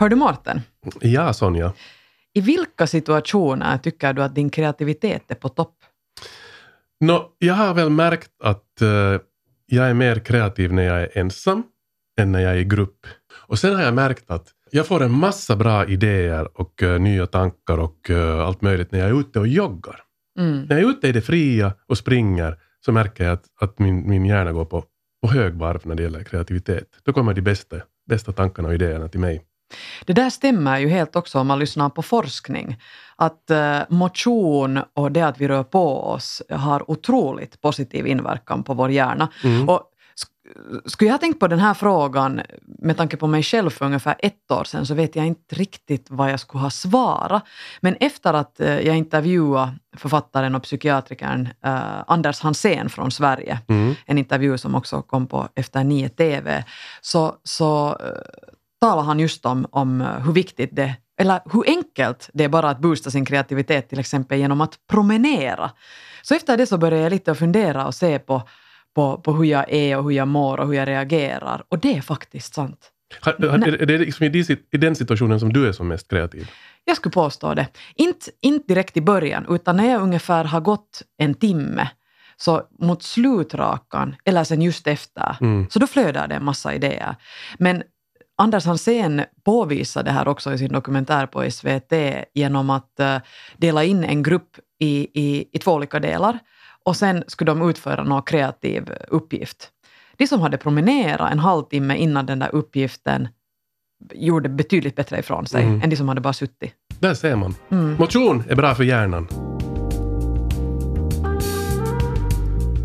Hör 0.00 0.08
du 0.08 0.16
Mårten? 0.16 0.60
Ja, 1.00 1.32
Sonja. 1.32 1.72
I 2.34 2.40
vilka 2.40 2.86
situationer 2.86 3.78
tycker 3.78 4.12
du 4.12 4.22
att 4.22 4.34
din 4.34 4.50
kreativitet 4.50 5.30
är 5.30 5.34
på 5.34 5.48
topp? 5.48 5.74
Nå, 7.00 7.28
jag 7.38 7.54
har 7.54 7.74
väl 7.74 7.90
märkt 7.90 8.30
att 8.44 8.80
eh, 8.80 9.20
jag 9.66 9.90
är 9.90 9.94
mer 9.94 10.18
kreativ 10.18 10.72
när 10.72 10.82
jag 10.82 11.02
är 11.02 11.18
ensam 11.18 11.62
än 12.20 12.32
när 12.32 12.40
jag 12.40 12.52
är 12.52 12.56
i 12.56 12.64
grupp. 12.64 13.06
Och 13.46 13.58
sen 13.58 13.74
har 13.74 13.82
jag 13.82 13.94
märkt 13.94 14.30
att 14.30 14.48
jag 14.70 14.86
får 14.86 15.02
en 15.02 15.12
massa 15.12 15.56
bra 15.56 15.86
idéer 15.86 16.60
och 16.60 16.82
eh, 16.82 17.00
nya 17.00 17.26
tankar 17.26 17.78
och 17.78 18.10
eh, 18.10 18.40
allt 18.40 18.62
möjligt 18.62 18.92
när 18.92 18.98
jag 18.98 19.08
är 19.08 19.20
ute 19.20 19.40
och 19.40 19.48
joggar. 19.48 20.00
Mm. 20.38 20.62
När 20.62 20.76
jag 20.76 20.84
är 20.84 20.90
ute 20.90 21.08
i 21.08 21.12
det 21.12 21.22
fria 21.22 21.72
och 21.86 21.98
springer 21.98 22.56
så 22.84 22.92
märker 22.92 23.24
jag 23.24 23.32
att, 23.32 23.44
att 23.60 23.78
min, 23.78 24.08
min 24.08 24.24
hjärna 24.24 24.52
går 24.52 24.64
på, 24.64 24.84
på 25.22 25.28
högvarv 25.28 25.80
när 25.84 25.94
det 25.94 26.02
gäller 26.02 26.24
kreativitet. 26.24 26.88
Då 27.04 27.12
kommer 27.12 27.34
de 27.34 27.42
bästa, 27.42 27.76
bästa 28.08 28.32
tankarna 28.32 28.68
och 28.68 28.74
idéerna 28.74 29.08
till 29.08 29.20
mig. 29.20 29.46
Det 30.04 30.12
där 30.12 30.30
stämmer 30.30 30.78
ju 30.78 30.88
helt 30.88 31.16
också 31.16 31.38
om 31.38 31.46
man 31.46 31.58
lyssnar 31.58 31.88
på 31.90 32.02
forskning. 32.02 32.76
Att 33.16 33.50
eh, 33.50 33.78
motion 33.88 34.80
och 34.94 35.12
det 35.12 35.22
att 35.22 35.40
vi 35.40 35.48
rör 35.48 35.62
på 35.62 36.00
oss 36.04 36.42
har 36.50 36.90
otroligt 36.90 37.60
positiv 37.60 38.06
inverkan 38.06 38.62
på 38.62 38.74
vår 38.74 38.90
hjärna. 38.90 39.28
Mm. 39.44 39.68
Och 39.68 39.82
sk- 40.16 40.88
skulle 40.88 41.08
jag 41.08 41.14
ha 41.14 41.18
tänkt 41.18 41.40
på 41.40 41.48
den 41.48 41.58
här 41.58 41.74
frågan 41.74 42.40
med 42.78 42.96
tanke 42.96 43.16
på 43.16 43.26
mig 43.26 43.42
själv 43.42 43.70
för 43.70 43.84
ungefär 43.84 44.14
ett 44.18 44.50
år 44.50 44.64
sedan 44.64 44.86
så 44.86 44.94
vet 44.94 45.16
jag 45.16 45.26
inte 45.26 45.54
riktigt 45.54 46.06
vad 46.10 46.30
jag 46.32 46.40
skulle 46.40 46.62
ha 46.62 46.70
svarat. 46.70 47.42
Men 47.80 47.96
efter 48.00 48.32
att 48.34 48.60
eh, 48.60 48.80
jag 48.80 48.96
intervjuade 48.96 49.72
författaren 49.96 50.54
och 50.54 50.62
psykiatrikern 50.62 51.48
eh, 51.64 51.80
Anders 52.06 52.40
Hansén 52.40 52.88
från 52.88 53.10
Sverige, 53.10 53.58
Mm. 53.68 53.94
en 54.06 54.18
intervju 54.18 54.58
som 54.58 54.74
också 54.74 55.02
kom 55.02 55.26
på 55.26 55.48
Efter 55.54 55.84
nio 55.84 56.08
TV, 56.08 56.64
så, 57.00 57.34
så 57.44 57.96
talar 58.80 59.02
han 59.02 59.18
just 59.20 59.46
om, 59.46 59.66
om 59.70 60.00
eh, 60.00 60.18
hur 60.20 60.32
viktigt 60.32 60.76
det 60.76 60.96
eller 61.20 61.40
hur 61.52 61.64
enkelt 61.66 62.30
det 62.32 62.44
är 62.44 62.48
bara 62.48 62.70
att 62.70 62.78
boosta 62.78 63.10
sin 63.10 63.24
kreativitet 63.24 63.88
till 63.88 63.98
exempel 64.00 64.38
genom 64.38 64.60
att 64.60 64.78
promenera. 64.90 65.70
Så 66.22 66.34
efter 66.34 66.56
det 66.56 66.66
så 66.66 66.78
började 66.78 67.02
jag 67.02 67.10
lite 67.10 67.30
att 67.32 67.38
fundera 67.38 67.86
och 67.86 67.94
se 67.94 68.18
på, 68.18 68.42
på, 68.94 69.16
på 69.16 69.32
hur 69.32 69.44
jag 69.44 69.64
är 69.72 69.98
och 69.98 70.04
hur 70.04 70.10
jag 70.10 70.28
mår 70.28 70.60
och 70.60 70.66
hur 70.66 70.74
jag 70.74 70.88
reagerar. 70.88 71.62
Och 71.68 71.78
det 71.78 71.96
är 71.96 72.00
faktiskt 72.00 72.54
sant. 72.54 72.90
Har, 73.20 73.48
har, 73.48 73.68
är 73.68 73.86
det 73.86 73.98
liksom 73.98 74.26
i 74.72 74.76
den 74.78 74.96
situationen 74.96 75.40
som 75.40 75.52
du 75.52 75.68
är 75.68 75.72
som 75.72 75.88
mest 75.88 76.08
kreativ? 76.08 76.50
Jag 76.84 76.96
skulle 76.96 77.12
påstå 77.12 77.54
det. 77.54 77.66
Inte, 77.94 78.30
inte 78.40 78.64
direkt 78.68 78.96
i 78.96 79.00
början, 79.00 79.46
utan 79.48 79.76
när 79.76 79.90
jag 79.90 80.02
ungefär 80.02 80.44
har 80.44 80.60
gått 80.60 81.02
en 81.18 81.34
timme, 81.34 81.88
så 82.36 82.62
mot 82.78 83.02
slutrakan, 83.02 84.16
eller 84.24 84.44
sen 84.44 84.62
just 84.62 84.86
efter, 84.86 85.36
Mm. 85.40 85.66
så 85.70 85.78
då 85.78 85.86
flödar 85.86 86.28
det 86.28 86.34
en 86.34 86.44
massa 86.44 86.74
idéer. 86.74 87.16
Men 87.58 87.82
Anders 88.40 88.66
Hansén 88.66 89.22
påvisar 89.44 90.02
det 90.02 90.10
här 90.10 90.28
också 90.28 90.52
i 90.52 90.58
sin 90.58 90.72
dokumentär 90.72 91.26
på 91.26 91.50
SVT 91.50 91.92
genom 92.34 92.70
att 92.70 93.00
eh, 93.00 93.16
dela 93.56 93.84
in 93.84 94.04
en 94.04 94.22
grupp 94.22 94.56
i, 94.78 95.08
i, 95.14 95.48
i 95.52 95.58
två 95.58 95.72
olika 95.72 96.00
delar 96.00 96.38
och 96.84 96.96
sen 96.96 97.24
skulle 97.26 97.50
de 97.50 97.70
utföra 97.70 98.02
någon 98.04 98.22
kreativ 98.22 98.92
uppgift. 99.08 99.68
De 100.16 100.26
som 100.26 100.40
hade 100.40 100.56
promenerat 100.56 101.32
en 101.32 101.38
halvtimme 101.38 101.96
innan 101.96 102.26
den 102.26 102.38
där 102.38 102.54
uppgiften 102.54 103.28
gjorde 104.14 104.48
betydligt 104.48 104.96
bättre 104.96 105.18
ifrån 105.18 105.46
sig 105.46 105.64
Mm. 105.64 105.82
än 105.82 105.90
de 105.90 105.96
som 105.96 106.08
hade 106.08 106.20
bara 106.20 106.32
suttit. 106.32 106.74
Där 106.98 107.14
ser 107.14 107.36
man. 107.36 107.54
Mm. 107.70 107.96
Motion 107.98 108.44
är 108.48 108.56
bra 108.56 108.74
för 108.74 108.84
hjärnan. 108.84 109.28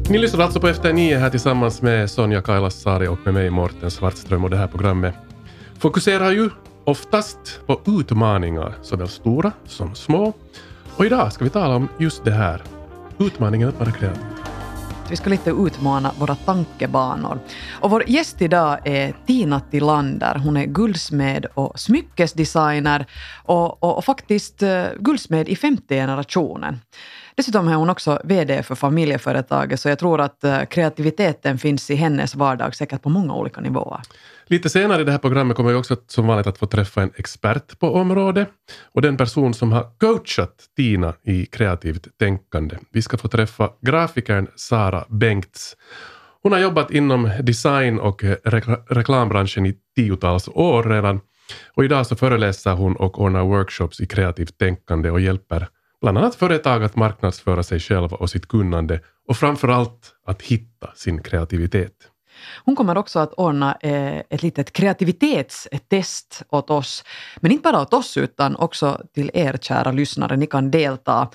Ni 0.09 0.17
lyssnar 0.17 0.43
alltså 0.43 0.59
på 0.59 0.67
Efter 0.67 0.93
nio 0.93 1.17
här 1.17 1.29
tillsammans 1.29 1.81
med 1.81 2.11
Sonja 2.11 2.41
Kailasari 2.41 3.07
och 3.07 3.19
med 3.25 3.33
mig 3.33 3.49
Morten 3.49 3.91
Svartström 3.91 4.43
och 4.43 4.49
det 4.49 4.57
här 4.57 4.67
programmet 4.67 5.15
fokuserar 5.79 6.31
ju 6.31 6.49
oftast 6.83 7.59
på 7.65 7.81
utmaningar, 7.85 8.75
såväl 8.81 9.07
stora 9.07 9.51
som 9.65 9.95
små. 9.95 10.33
Och 10.97 11.05
idag 11.05 11.33
ska 11.33 11.43
vi 11.43 11.49
tala 11.49 11.75
om 11.75 11.87
just 11.97 12.23
det 12.23 12.31
här. 12.31 12.61
Utmaningen 13.19 13.69
att 13.69 13.79
vara 13.79 13.91
kreativ. 13.91 14.23
Vi 15.09 15.15
ska 15.15 15.29
lite 15.29 15.49
utmana 15.49 16.11
våra 16.19 16.35
tankebanor. 16.35 17.39
Och 17.81 17.89
vår 17.89 18.09
gäst 18.09 18.41
idag 18.41 18.87
är 18.87 19.15
Tina 19.27 19.59
Tillander. 19.59 20.35
Hon 20.43 20.57
är 20.57 20.65
guldsmed 20.65 21.45
och 21.53 21.79
smyckesdesigner 21.79 23.05
och, 23.43 23.83
och, 23.83 23.97
och 23.97 24.05
faktiskt 24.05 24.63
eh, 24.63 24.85
guldsmed 24.99 25.49
i 25.49 25.55
femte 25.55 25.95
generationen. 25.95 26.79
Dessutom 27.35 27.67
är 27.67 27.75
hon 27.75 27.89
också 27.89 28.21
VD 28.23 28.63
för 28.63 28.75
familjeföretaget, 28.75 29.79
så 29.79 29.89
jag 29.89 29.99
tror 29.99 30.21
att 30.21 30.43
eh, 30.43 30.63
kreativiteten 30.63 31.57
finns 31.57 31.89
i 31.89 31.95
hennes 31.95 32.35
vardag 32.35 32.75
säkert 32.75 33.01
på 33.01 33.09
många 33.09 33.35
olika 33.35 33.61
nivåer. 33.61 34.01
Lite 34.47 34.69
senare 34.69 35.01
i 35.01 35.05
det 35.05 35.11
här 35.11 35.19
programmet 35.19 35.57
kommer 35.57 35.71
vi 35.71 35.75
också 35.75 35.95
som 36.07 36.27
vanligt 36.27 36.47
att 36.47 36.57
få 36.57 36.65
träffa 36.65 37.01
en 37.01 37.11
expert 37.15 37.79
på 37.79 37.93
området 37.93 38.49
och 38.93 39.01
den 39.01 39.17
person 39.17 39.53
som 39.53 39.71
har 39.71 39.87
coachat 39.99 40.63
Tina 40.75 41.13
i 41.23 41.45
kreativt 41.45 42.17
tänkande. 42.19 42.77
Vi 42.91 43.01
ska 43.01 43.17
få 43.17 43.27
träffa 43.27 43.69
grafikern 43.81 44.47
Sara 44.55 45.05
Bengts. 45.09 45.75
Hon 46.43 46.51
har 46.51 46.59
jobbat 46.59 46.91
inom 46.91 47.31
design 47.41 47.99
och 47.99 48.23
rekl 48.23 48.71
reklambranschen 48.89 49.65
i 49.65 49.75
tiotals 49.95 50.47
år 50.47 50.83
redan 50.83 51.19
och 51.73 51.85
idag 51.85 52.07
så 52.07 52.15
föreläser 52.15 52.71
hon 52.71 52.95
och 52.95 53.21
ordnar 53.21 53.43
workshops 53.43 53.99
i 53.99 54.05
kreativt 54.05 54.57
tänkande 54.57 55.09
och 55.09 55.21
hjälper 55.21 55.67
bland 56.01 56.17
annat 56.17 56.35
företag 56.35 56.83
att 56.83 56.95
marknadsföra 56.95 57.63
sig 57.63 57.79
själva 57.79 58.17
och 58.17 58.29
sitt 58.29 58.47
kunnande 58.47 58.99
och 59.27 59.37
framför 59.37 59.67
allt 59.67 60.13
att 60.25 60.41
hitta 60.41 60.91
sin 60.95 61.21
kreativitet. 61.21 62.11
Hon 62.65 62.75
kommer 62.75 62.97
också 62.97 63.19
att 63.19 63.33
ordna 63.33 63.75
eh, 63.81 64.17
ett 64.29 64.43
litet 64.43 64.73
kreativitetstest 64.73 66.43
åt 66.49 66.69
oss. 66.69 67.03
Men 67.35 67.51
inte 67.51 67.71
bara 67.71 67.81
åt 67.81 67.93
oss, 67.93 68.17
utan 68.17 68.55
också 68.55 69.01
till 69.13 69.31
er 69.33 69.57
kära 69.61 69.91
lyssnare. 69.91 70.37
Ni 70.37 70.47
kan 70.47 70.71
delta. 70.71 71.27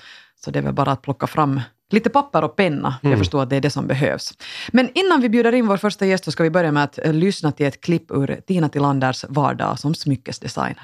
Så 0.45 0.51
det 0.51 0.59
är 0.59 0.63
väl 0.63 0.73
bara 0.73 0.91
att 0.91 1.01
plocka 1.01 1.27
fram 1.27 1.61
lite 1.89 2.09
papper 2.09 2.43
och 2.43 2.55
penna. 2.55 2.95
Jag 3.01 3.07
Mm. 3.09 3.19
förstår 3.19 3.43
att 3.43 3.49
det 3.49 3.55
är 3.55 3.61
det 3.61 3.69
som 3.69 3.87
behövs. 3.87 4.33
Men 4.71 4.89
innan 4.95 5.21
vi 5.21 5.29
bjuder 5.29 5.51
in 5.51 5.67
vår 5.67 5.77
första 5.77 6.05
gäst 6.05 6.25
så 6.25 6.31
ska 6.31 6.43
vi 6.43 6.49
börja 6.49 6.71
med 6.71 6.83
att 6.83 6.97
eh, 6.97 7.13
lyssna 7.13 7.51
till 7.51 7.65
ett 7.65 7.81
klipp 7.81 8.11
ur 8.11 8.41
Tina 8.47 8.69
Tillanders 8.69 9.25
vardag 9.29 9.79
som 9.79 9.95
smyckesdesigner. 9.95 10.83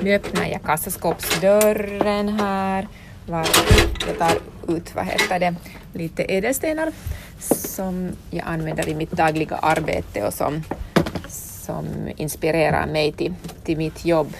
Nu 0.00 0.14
öppnar 0.14 0.46
jag 0.46 0.62
kassaskåpsdörren 0.62 2.28
här. 2.28 2.88
Var 3.32 3.46
jag 4.06 4.18
tar 4.18 4.38
ut 4.68 4.94
vad 4.94 5.04
heter 5.04 5.38
det, 5.38 5.54
lite 5.92 6.22
ädelstenar 6.22 6.92
som 7.38 8.08
jag 8.30 8.46
använder 8.46 8.88
i 8.88 8.94
mitt 8.94 9.12
dagliga 9.12 9.56
arbete 9.56 10.26
och 10.26 10.34
som, 10.34 10.62
som 11.28 11.86
inspirerar 12.16 12.86
mig 12.86 13.12
till, 13.12 13.34
till 13.64 13.78
mitt 13.78 14.04
jobb. 14.04 14.34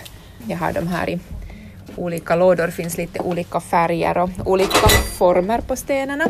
Jag 0.46 0.56
har 0.56 0.72
de 0.72 0.86
här 0.86 1.10
i 1.10 1.20
olika 1.96 2.36
lådor, 2.36 2.68
finns 2.68 2.96
lite 2.96 3.20
olika 3.20 3.60
färger 3.60 4.18
och 4.18 4.30
olika 4.44 4.88
former 4.88 5.60
på 5.60 5.76
stenarna. 5.76 6.28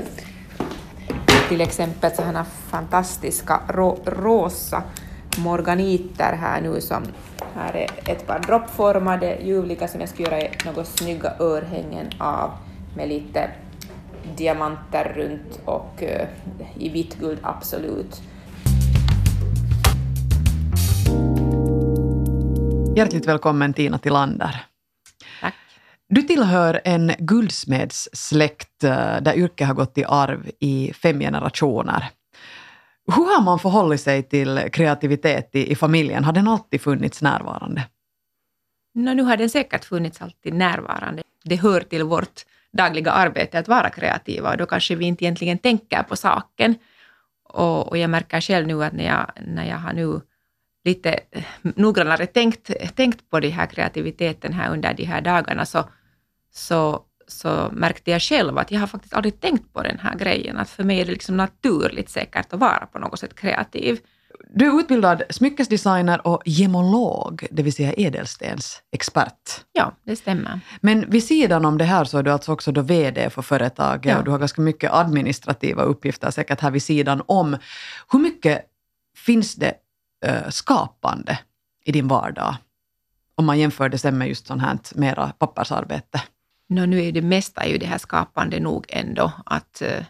Till 1.49 1.61
exempel 1.61 2.13
sådana 2.13 2.39
här 2.39 2.47
fantastiska 2.71 3.61
ro, 3.69 3.99
rosa 4.05 4.83
morganiter 5.39 6.33
här 6.33 6.61
nu 6.61 6.81
som 6.81 7.03
här 7.55 7.77
är 7.77 8.13
ett 8.13 8.27
par 8.27 8.39
droppformade 8.39 9.39
ljuvliga 9.43 9.89
som 9.89 10.01
jag 10.01 10.09
ska 10.09 10.23
göra 10.23 10.49
några 10.65 10.85
snygga 10.85 11.33
örhängen 11.39 12.11
av 12.19 12.51
med 12.97 13.09
lite 13.09 13.51
diamanter 14.37 15.13
runt 15.17 15.61
och 15.65 16.03
eh, 16.03 16.29
i 16.79 16.89
vitt 16.89 17.19
guld 17.21 17.39
absolut. 17.43 18.23
Hjärtligt 22.97 23.29
välkommen 23.29 23.73
Tina 23.73 23.99
Tillander. 23.99 24.65
Tack. 25.41 25.55
Du 26.09 26.23
tillhör 26.23 26.81
en 26.85 27.13
guldsmedssläkt 27.19 28.85
eh, 28.85 29.21
där 29.21 29.35
yrket 29.37 29.67
har 29.67 29.75
gått 29.75 29.99
i 29.99 30.05
arv 30.05 30.51
i 30.61 30.93
fem 30.93 31.21
generationer. 31.21 32.11
Hur 33.07 33.35
har 33.35 33.43
man 33.43 33.59
förhållit 33.59 34.01
sig 34.01 34.23
till 34.23 34.69
kreativitet 34.73 35.55
i, 35.55 35.73
i 35.73 35.75
familjen? 35.75 36.25
Har 36.25 36.33
den 36.33 36.49
alltid 36.49 36.81
funnits 36.81 37.23
närvarande? 37.23 37.89
No, 38.95 39.15
nu 39.15 39.23
har 39.23 39.37
den 39.37 39.51
säkert 39.51 39.85
funnits 39.85 40.23
alltid 40.23 40.55
närvarande. 40.55 41.23
Det 41.45 41.57
hör 41.57 41.81
till 41.81 42.05
vårt 42.05 42.43
dagliga 42.73 43.13
arbete 43.13 43.59
att 43.59 43.69
vara 43.69 43.91
kreativa 43.91 44.51
och 44.51 44.57
då 44.57 44.67
kanske 44.67 44.95
vi 44.95 45.05
inte 45.05 45.25
egentligen 45.25 45.59
tänker 45.59 46.03
på 46.03 46.17
saken. 46.17 46.75
Och, 47.45 47.89
och 47.89 47.99
jag 47.99 48.11
märker 48.11 48.41
själv 48.41 48.67
nu 48.67 48.85
att 48.85 48.93
när 48.93 49.05
jag, 49.05 49.27
när 49.47 49.69
jag 49.69 49.77
har 49.77 49.93
nu 49.93 50.21
lite 50.85 51.21
eh, 51.31 51.45
noggrannare 51.63 52.27
tänkt, 52.27 52.71
tänkt 52.97 53.31
på 53.31 53.41
den 53.41 53.53
här 53.53 53.67
kreativiteten 53.67 54.53
här 54.53 54.73
under 54.73 54.95
de 54.95 55.05
här 55.05 55.21
dagarna 55.21 55.67
så, 55.67 55.85
så, 56.53 57.03
så 57.39 57.69
märkte 57.73 58.11
jag 58.11 58.23
själv 58.23 58.59
att 58.59 58.71
jag 58.71 58.81
har 58.81 58.87
faktiskt 58.87 59.15
aldrig 59.15 59.41
tänkt 59.41 59.73
på 59.73 59.83
den 59.83 59.99
här 59.99 60.15
grejen. 60.19 60.59
Att 60.59 60.71
för 60.71 60.85
mig 60.85 61.01
är 61.01 61.05
det 61.05 61.13
liksom 61.13 61.37
naturligt 61.37 62.11
säkert 62.11 62.53
att 62.53 62.61
vara 62.61 62.87
på 62.93 62.99
något 62.99 63.19
sätt 63.19 63.35
kreativ. 63.35 63.99
Du 64.55 64.67
är 64.67 64.81
utbildad 64.81 65.23
smyckesdesigner 65.31 66.27
och 66.27 66.43
gemolog, 66.47 67.47
det 67.51 67.63
vill 67.63 67.73
säga 67.73 67.93
ädelstensexpert. 67.93 69.65
Ja, 69.73 69.93
det 70.05 70.17
stämmer. 70.17 70.61
Men 70.81 71.11
vid 71.11 71.25
sidan 71.25 71.65
om 71.65 71.79
det 71.79 71.85
här 71.85 72.05
så 72.05 72.19
är 72.19 72.23
du 72.23 72.31
alltså 72.31 72.53
också 72.53 72.73
då 72.73 72.81
VD 72.81 73.31
för 73.31 73.43
företaget 73.43 74.13
Ja. 74.13 74.19
och 74.19 74.25
du 74.25 74.31
har 74.31 74.39
ganska 74.39 74.61
mycket 74.63 74.93
administrativa 74.93 75.83
uppgifter 75.83 76.31
säkert 76.31 76.61
här 76.61 76.71
vid 76.71 76.83
sidan 76.83 77.23
om. 77.27 77.57
Hur 78.13 78.19
mycket 78.19 78.63
finns 79.17 79.55
det 79.55 79.75
uh, 80.27 80.49
skapande 80.51 81.39
i 81.85 81.93
din 81.93 82.09
vardag? 82.09 82.57
Om 83.35 83.47
man 83.47 83.59
jämför 83.59 83.89
det 83.89 83.99
sen 83.99 84.19
med 84.19 84.29
just 84.29 84.47
sånt 84.47 84.63
här 84.63 84.79
mera 84.95 85.33
pappersarbete. 85.39 86.23
No, 86.69 86.87
nu 86.87 87.03
är 87.05 87.13
det 87.13 87.23
mesta 87.23 87.67
ju 87.67 87.79
det 87.79 87.87
här 87.87 87.99
skapande 87.99 88.61
nog 88.61 88.87
ändå. 88.89 89.33
Att 89.47 89.83
uh, 89.83 90.05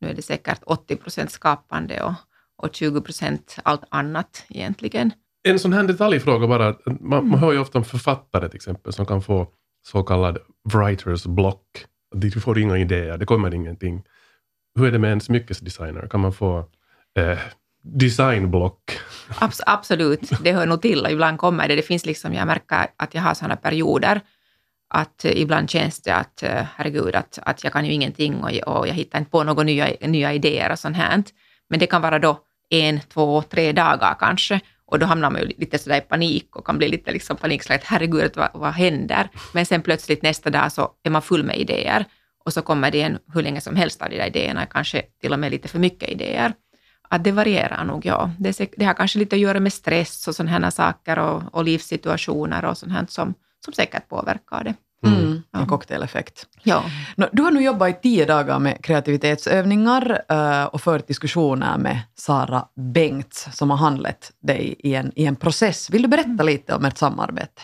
nu 0.00 0.08
är 0.08 0.14
det 0.14 0.22
säkert 0.22 0.60
80 0.66 0.96
procent 0.96 1.30
skapande 1.30 2.02
och, 2.02 2.14
och 2.56 2.74
20 2.74 3.00
procent 3.00 3.56
allt 3.62 3.84
annat 3.88 4.44
egentligen. 4.48 5.12
En 5.48 5.58
sån 5.58 5.72
här 5.72 5.84
detaljfråga 5.84 6.46
bara. 6.46 6.76
Man, 6.86 7.18
mm. 7.18 7.28
man 7.28 7.38
hör 7.38 7.52
ju 7.52 7.58
ofta 7.58 7.78
om 7.78 7.84
författare 7.84 8.48
till 8.48 8.56
exempel 8.56 8.92
som 8.92 9.06
kan 9.06 9.22
få 9.22 9.48
så 9.86 10.02
kallad 10.02 10.38
writers 10.74 11.26
block. 11.26 11.86
Du 12.14 12.30
får 12.30 12.58
inga 12.58 12.78
idéer, 12.78 13.18
det 13.18 13.26
kommer 13.26 13.54
ingenting. 13.54 14.02
Hur 14.78 14.86
är 14.86 14.92
det 14.92 14.98
med 14.98 15.12
en 15.12 15.20
smyckesdesigner? 15.20 16.08
Kan 16.08 16.20
man 16.20 16.32
få 16.32 16.58
eh, 17.18 17.38
designblock? 17.82 18.98
Abs 19.38 19.60
absolut, 19.66 20.30
det 20.42 20.52
hör 20.52 20.66
nog 20.66 20.82
till. 20.82 21.06
Ibland 21.10 21.38
kommer 21.38 21.68
det. 21.68 21.76
Det 21.76 21.82
finns 21.82 22.06
liksom, 22.06 22.34
jag 22.34 22.46
märker 22.46 22.86
att 22.96 23.14
jag 23.14 23.22
har 23.22 23.34
sådana 23.34 23.56
perioder 23.56 24.20
att 24.94 25.24
eh, 25.24 25.40
ibland 25.40 25.70
känns 25.70 26.02
det 26.02 26.14
att 26.14 26.42
eh, 26.42 26.64
herregud, 26.76 27.14
att, 27.14 27.38
att 27.42 27.64
jag 27.64 27.72
kan 27.72 27.84
ju 27.84 27.92
ingenting 27.92 28.34
och, 28.34 28.50
och 28.50 28.88
jag 28.88 28.94
hittar 28.94 29.18
inte 29.18 29.30
på 29.30 29.44
några 29.44 29.62
nya, 29.62 29.88
nya 30.00 30.32
idéer 30.32 30.72
och 30.72 30.78
sånt 30.78 30.96
här. 30.96 31.22
Men 31.70 31.78
det 31.78 31.86
kan 31.86 32.02
vara 32.02 32.18
då 32.18 32.40
en, 32.70 33.00
två, 33.00 33.42
tre 33.42 33.72
dagar 33.72 34.16
kanske. 34.20 34.60
Och 34.86 34.98
då 34.98 35.06
hamnar 35.06 35.30
man 35.30 35.40
ju 35.40 35.46
lite 35.46 35.78
sådär 35.78 35.98
i 35.98 36.00
panik 36.00 36.56
och 36.56 36.66
kan 36.66 36.78
bli 36.78 36.88
lite 36.88 37.12
liksom 37.12 37.36
panikslagen, 37.36 37.82
herregud, 37.86 38.32
vad, 38.34 38.50
vad 38.54 38.72
händer? 38.72 39.28
Men 39.52 39.66
sen 39.66 39.82
plötsligt 39.82 40.22
nästa 40.22 40.50
dag 40.50 40.72
så 40.72 40.90
är 41.02 41.10
man 41.10 41.22
full 41.22 41.44
med 41.44 41.56
idéer 41.56 42.04
och 42.44 42.52
så 42.52 42.62
kommer 42.62 42.90
det 42.90 43.02
en 43.02 43.18
hur 43.34 43.42
länge 43.42 43.60
som 43.60 43.76
helst 43.76 44.02
av 44.02 44.10
de 44.10 44.16
där 44.16 44.26
idéerna, 44.26 44.66
kanske 44.66 45.02
till 45.20 45.32
och 45.32 45.38
med 45.38 45.50
lite 45.50 45.68
för 45.68 45.78
mycket 45.78 46.08
idéer. 46.08 46.52
Att 47.08 47.24
det 47.24 47.32
varierar 47.32 47.84
nog, 47.84 48.06
ja. 48.06 48.30
Det, 48.38 48.70
det 48.76 48.84
har 48.84 48.94
kanske 48.94 49.18
lite 49.18 49.36
att 49.36 49.40
göra 49.40 49.60
med 49.60 49.72
stress 49.72 50.28
och 50.28 50.34
sådana 50.34 50.50
här 50.50 50.70
saker 50.70 51.18
och, 51.18 51.54
och 51.54 51.64
livssituationer 51.64 52.64
och 52.64 52.78
sånt 52.78 52.92
här 52.92 53.06
som, 53.08 53.34
som 53.64 53.72
säkert 53.72 54.08
påverkar 54.08 54.64
det. 54.64 54.74
Mm. 55.06 55.18
mm. 55.18 55.42
En 55.52 55.66
cocktaileffekt. 55.66 56.46
Ja. 56.62 56.84
Du 57.32 57.42
har 57.42 57.50
nu 57.50 57.62
jobbat 57.62 57.88
i 57.88 57.92
tio 58.02 58.26
dagar 58.26 58.58
med 58.58 58.84
kreativitetsövningar 58.84 60.22
eh, 60.28 60.64
och 60.64 60.80
fört 60.80 61.06
diskussioner 61.06 61.78
med 61.78 62.00
Sara 62.14 62.68
Bengts 62.76 63.48
som 63.52 63.70
har 63.70 63.76
handlat 63.76 64.32
dig 64.40 64.76
i 64.78 64.94
en, 64.94 65.12
i 65.16 65.24
en 65.26 65.36
process. 65.36 65.90
Vill 65.90 66.02
du 66.02 66.08
berätta 66.08 66.28
mm. 66.28 66.46
lite 66.46 66.74
om 66.74 66.84
ert 66.84 66.98
samarbete? 66.98 67.62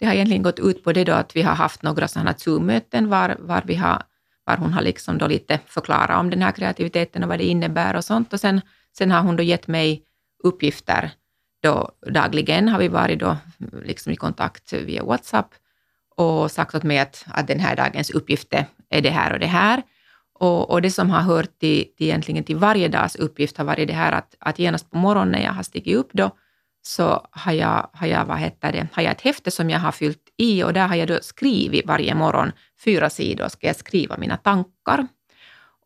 Det 0.00 0.06
har 0.06 0.12
egentligen 0.14 0.42
gått 0.42 0.58
ut 0.58 0.84
på 0.84 0.92
det 0.92 1.04
då 1.04 1.12
att 1.12 1.36
vi 1.36 1.42
har 1.42 1.54
haft 1.54 1.82
några 1.82 2.08
sådana 2.08 2.34
Zoom-möten 2.34 3.08
var, 3.08 3.36
var, 3.38 3.62
vi 3.66 3.74
har, 3.74 4.02
var 4.44 4.56
hon 4.56 4.72
har 4.72 4.82
liksom 4.82 5.18
då 5.18 5.26
lite 5.26 5.60
förklarat 5.66 6.20
om 6.20 6.30
den 6.30 6.42
här 6.42 6.52
kreativiteten 6.52 7.22
och 7.22 7.28
vad 7.28 7.38
det 7.38 7.44
innebär 7.44 7.96
och 7.96 8.04
sånt. 8.04 8.32
Och 8.32 8.40
sen, 8.40 8.60
sen 8.98 9.10
har 9.10 9.20
hon 9.20 9.36
då 9.36 9.42
gett 9.42 9.66
mig 9.66 10.02
uppgifter 10.44 11.10
då 11.62 11.90
dagligen 12.06 12.68
har 12.68 12.78
vi 12.78 12.88
varit 12.88 13.18
då 13.18 13.36
liksom 13.84 14.12
i 14.12 14.16
kontakt 14.16 14.72
via 14.72 15.04
WhatsApp 15.04 15.54
och 16.16 16.50
sagt 16.50 16.74
åt 16.74 16.82
mig 16.82 16.98
att, 16.98 17.24
att 17.26 17.46
den 17.46 17.60
här 17.60 17.76
dagens 17.76 18.10
uppgift 18.10 18.54
är 18.90 19.00
det 19.00 19.10
här 19.10 19.32
och 19.32 19.38
det 19.38 19.46
här. 19.46 19.82
Och, 20.40 20.70
och 20.70 20.82
det 20.82 20.90
som 20.90 21.10
har 21.10 21.20
hört 21.20 21.58
till, 21.58 21.84
till, 21.96 22.06
egentligen 22.06 22.44
till 22.44 22.56
varje 22.56 22.88
dags 22.88 23.16
uppgift 23.16 23.56
har 23.56 23.64
varit 23.64 23.88
det 23.88 23.94
här 23.94 24.12
att, 24.12 24.34
att 24.38 24.58
genast 24.58 24.90
på 24.90 24.98
morgonen 24.98 25.32
när 25.32 25.44
jag 25.44 25.52
har 25.52 25.62
stigit 25.62 25.96
upp 25.96 26.10
då, 26.12 26.30
så 26.82 27.26
har 27.30 27.52
jag, 27.52 27.90
har, 27.92 28.06
jag, 28.06 28.24
vad 28.24 28.38
heter 28.38 28.72
det, 28.72 28.88
har 28.92 29.02
jag 29.02 29.12
ett 29.12 29.20
häfte 29.20 29.50
som 29.50 29.70
jag 29.70 29.78
har 29.80 29.92
fyllt 29.92 30.22
i 30.36 30.62
och 30.62 30.72
där 30.72 30.88
har 30.88 30.96
jag 30.96 31.08
då 31.08 31.18
skrivit 31.22 31.86
varje 31.86 32.14
morgon 32.14 32.52
fyra 32.84 33.10
sidor, 33.10 33.48
ska 33.48 33.66
jag 33.66 33.76
skriva 33.76 34.16
mina 34.16 34.36
tankar. 34.36 35.06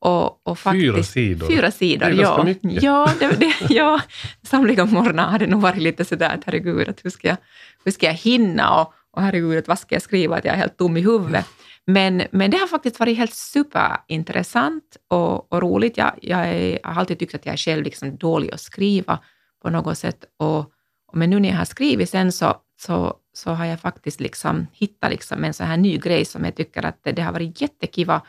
Och, 0.05 0.47
och 0.49 0.59
faktiskt, 0.59 0.85
fyra 0.85 1.03
sidor? 1.03 1.47
Fyra 1.47 1.71
sidor, 1.71 2.07
det 2.07 2.17
är 2.17 2.23
ja. 2.23 2.45
Mycket. 2.45 2.83
Ja, 2.83 3.11
det, 3.21 3.41
det, 3.41 3.55
ja, 3.69 4.01
samliga 4.43 4.85
morgnar 4.85 5.31
har 5.31 5.39
det 5.39 5.47
nog 5.47 5.61
varit 5.61 5.83
lite 5.83 6.05
sådär 6.05 6.35
att 6.35 6.45
herregud, 6.45 6.89
att 6.89 7.05
hur, 7.05 7.11
ska 7.11 7.29
jag, 7.29 7.37
hur 7.85 7.93
ska 7.93 8.07
jag 8.07 8.15
hinna 8.15 8.81
och, 8.81 8.95
och 9.13 9.23
herregud, 9.23 9.65
vad 9.67 9.79
ska 9.79 9.95
jag 9.95 10.03
skriva, 10.03 10.37
att 10.37 10.45
jag 10.45 10.55
är 10.55 10.59
helt 10.59 10.79
tom 10.79 10.97
i 10.97 11.01
huvudet. 11.01 11.47
Men, 11.87 12.23
men 12.31 12.51
det 12.51 12.57
har 12.57 12.67
faktiskt 12.67 13.01
varit 13.01 13.17
helt 13.19 13.35
superintressant 13.35 14.97
och, 15.11 15.53
och 15.53 15.63
roligt. 15.63 15.97
Jag, 15.97 16.13
jag, 16.23 16.41
är, 16.49 16.79
jag 16.83 16.91
har 16.91 17.01
alltid 17.01 17.19
tyckt 17.19 17.35
att 17.35 17.47
jag 17.47 17.53
är 17.53 17.57
själv 17.57 17.85
liksom 17.85 18.17
dålig 18.17 18.55
att 18.55 18.61
skriva 18.61 19.19
på 19.63 19.71
något 19.71 19.99
sätt. 19.99 20.25
Och, 20.39 20.73
men 21.13 21.31
nu 21.31 21.41
när 21.41 21.49
jag 21.49 21.57
har 21.57 21.65
skrivit 21.65 22.11
sen 22.11 22.33
så, 22.33 22.57
så, 22.81 23.15
så 23.33 23.51
har 23.51 23.65
jag 23.65 23.81
faktiskt 23.81 24.21
liksom 24.21 24.67
hittat 24.73 25.11
liksom 25.11 25.45
en 25.45 25.55
så 25.55 25.65
här 25.65 25.77
ny 25.77 25.99
grej 25.99 26.25
som 26.25 26.45
jag 26.45 26.55
tycker 26.55 26.87
att 26.87 26.99
det, 27.05 27.13
det 27.13 27.23
har 27.23 27.33
varit 27.33 27.61
jättekiva. 27.61 28.23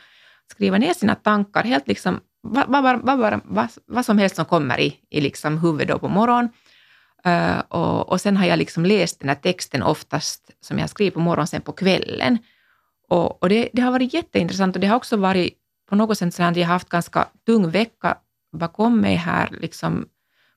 Skriva 0.50 0.78
ner 0.78 0.94
sina 0.94 1.14
tankar, 1.14 1.64
helt 1.64 1.88
liksom 1.88 2.20
vad, 2.42 2.68
vad, 2.68 3.00
vad, 3.02 3.40
vad, 3.44 3.68
vad 3.86 4.04
som 4.04 4.18
helst 4.18 4.36
som 4.36 4.44
kommer 4.44 4.80
i, 4.80 4.96
i 5.10 5.20
liksom 5.20 5.58
huvudet 5.58 6.00
på 6.00 6.08
morgonen. 6.08 6.48
Uh, 7.26 7.58
och, 7.68 8.08
och 8.08 8.20
sen 8.20 8.36
har 8.36 8.46
jag 8.46 8.58
liksom 8.58 8.84
läst 8.84 9.20
den 9.20 9.28
här 9.28 9.36
texten 9.36 9.82
oftast 9.82 10.50
som 10.60 10.78
jag 10.78 10.90
skriver 10.90 11.10
på 11.10 11.20
morgonen 11.20 11.46
sen 11.46 11.60
på 11.60 11.72
kvällen. 11.72 12.38
Och, 13.08 13.42
och 13.42 13.48
det, 13.48 13.68
det, 13.72 13.82
har 13.82 13.92
varit 13.92 14.14
jätteintressant 14.14 14.76
och 14.76 14.80
det 14.80 14.86
har 14.86 14.96
också 14.96 15.16
varit 15.16 15.54
på 15.88 15.96
något 15.96 16.18
sätt 16.18 16.34
så 16.34 16.42
att 16.42 16.56
jag 16.56 16.66
har 16.66 16.72
haft 16.72 16.88
ganska 16.88 17.28
tung 17.46 17.70
vecka 17.70 18.18
bakom 18.52 19.00
mig 19.00 19.14
här 19.14 19.48
liksom 19.60 20.08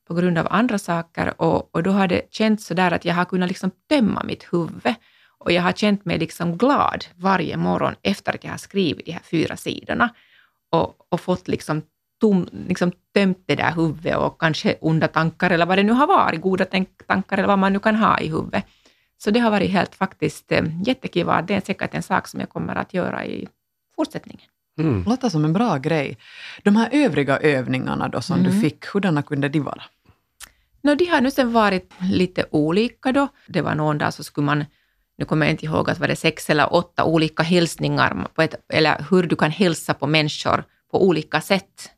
på 0.08 0.14
grund 0.14 0.38
av 0.38 0.48
andra 0.50 0.78
saker 0.78 1.42
och, 1.42 1.76
och 1.76 1.84
då 1.84 1.92
har 1.92 2.08
det 2.08 2.22
känts 2.32 2.66
så 2.66 2.74
där 2.74 2.92
att 2.92 3.06
jag 3.06 3.16
har 3.16 3.26
kunnat 3.26 3.50
liksom 3.50 3.72
tömma 3.90 4.24
mitt 4.24 4.54
huvud 4.54 4.96
och 5.40 5.52
jag 5.52 5.62
har 5.62 5.72
känt 5.72 6.06
mig 6.06 6.18
liksom 6.18 6.58
glad 6.58 7.06
varje 7.16 7.58
morgon 7.58 7.96
efter 8.02 8.36
att 8.36 8.44
jag 8.44 8.52
har 8.52 8.58
skrivit 8.58 9.06
de 9.06 9.12
här 9.12 9.22
fyra 9.32 9.58
sidorna 9.58 10.10
och, 10.72 10.96
och 11.10 11.22
fått 11.22 11.48
liksom 11.48 11.82
tom, 12.22 12.48
liksom 12.68 12.92
tömt 13.14 13.44
det 13.46 13.56
där 13.56 13.72
huvudet 13.72 14.18
och 14.18 14.42
kanske 14.42 14.76
onda 14.82 15.08
tankar 15.08 15.50
eller 15.50 15.66
vad 15.66 15.78
det 15.78 15.84
nu 15.84 15.92
har 15.94 16.08
varit, 16.08 16.42
goda 16.42 16.66
tankar 17.08 17.38
eller 17.38 17.48
vad 17.48 17.60
man 17.60 17.74
nu 17.74 17.80
kan 17.80 17.96
ha 17.96 18.20
i 18.20 18.28
huvudet. 18.28 18.64
Så 19.18 19.32
det 19.32 19.40
har 19.40 19.52
varit 19.52 19.72
helt 19.72 19.96
faktiskt 19.96 20.52
eh, 20.52 20.64
jättekiva. 20.86 21.42
Det 21.42 21.54
är 21.54 21.62
säkert 21.62 21.94
en 21.94 22.04
sak 22.04 22.28
som 22.28 22.40
jag 22.40 22.50
kommer 22.50 22.76
att 22.76 22.94
göra 22.94 23.26
i 23.26 23.48
fortsättningen. 23.96 24.48
Mm. 24.80 25.04
Låter 25.04 25.30
som 25.30 25.46
en 25.46 25.54
bra 25.54 25.78
grej. 25.78 26.18
De 26.64 26.76
här 26.76 26.90
övriga 26.92 27.38
övningarna 27.38 28.08
då 28.08 28.22
som 28.22 28.40
mm. 28.40 28.52
du 28.52 28.62
fick, 28.62 28.86
hurdana 28.86 29.22
kunde 29.22 29.50
de 29.50 29.60
vara? 29.60 29.84
No, 30.82 30.96
de 30.96 31.06
har 31.06 31.22
nu 31.22 31.32
sen 31.32 31.54
varit 31.54 31.94
lite 32.02 32.46
olika 32.52 33.12
då. 33.12 33.28
Det 33.48 33.62
var 33.62 33.76
någon 33.76 33.98
dag 33.98 34.14
så 34.14 34.24
skulle 34.24 34.46
man, 34.46 34.66
nu 35.18 35.26
kommer 35.26 35.46
jag 35.46 35.54
inte 35.54 35.66
ihåg 35.66 35.90
att 35.90 36.00
var 36.00 36.08
det 36.08 36.16
sex 36.16 36.50
eller 36.50 36.74
åtta 36.74 37.04
olika 37.04 37.44
hälsningar, 37.44 38.28
ett, 38.38 38.56
eller 38.74 39.06
hur 39.10 39.24
du 39.24 39.36
kan 39.36 39.52
hälsa 39.52 39.94
på 39.94 40.08
människor 40.08 40.64
på 40.92 41.08
olika 41.08 41.42
sätt 41.42 41.90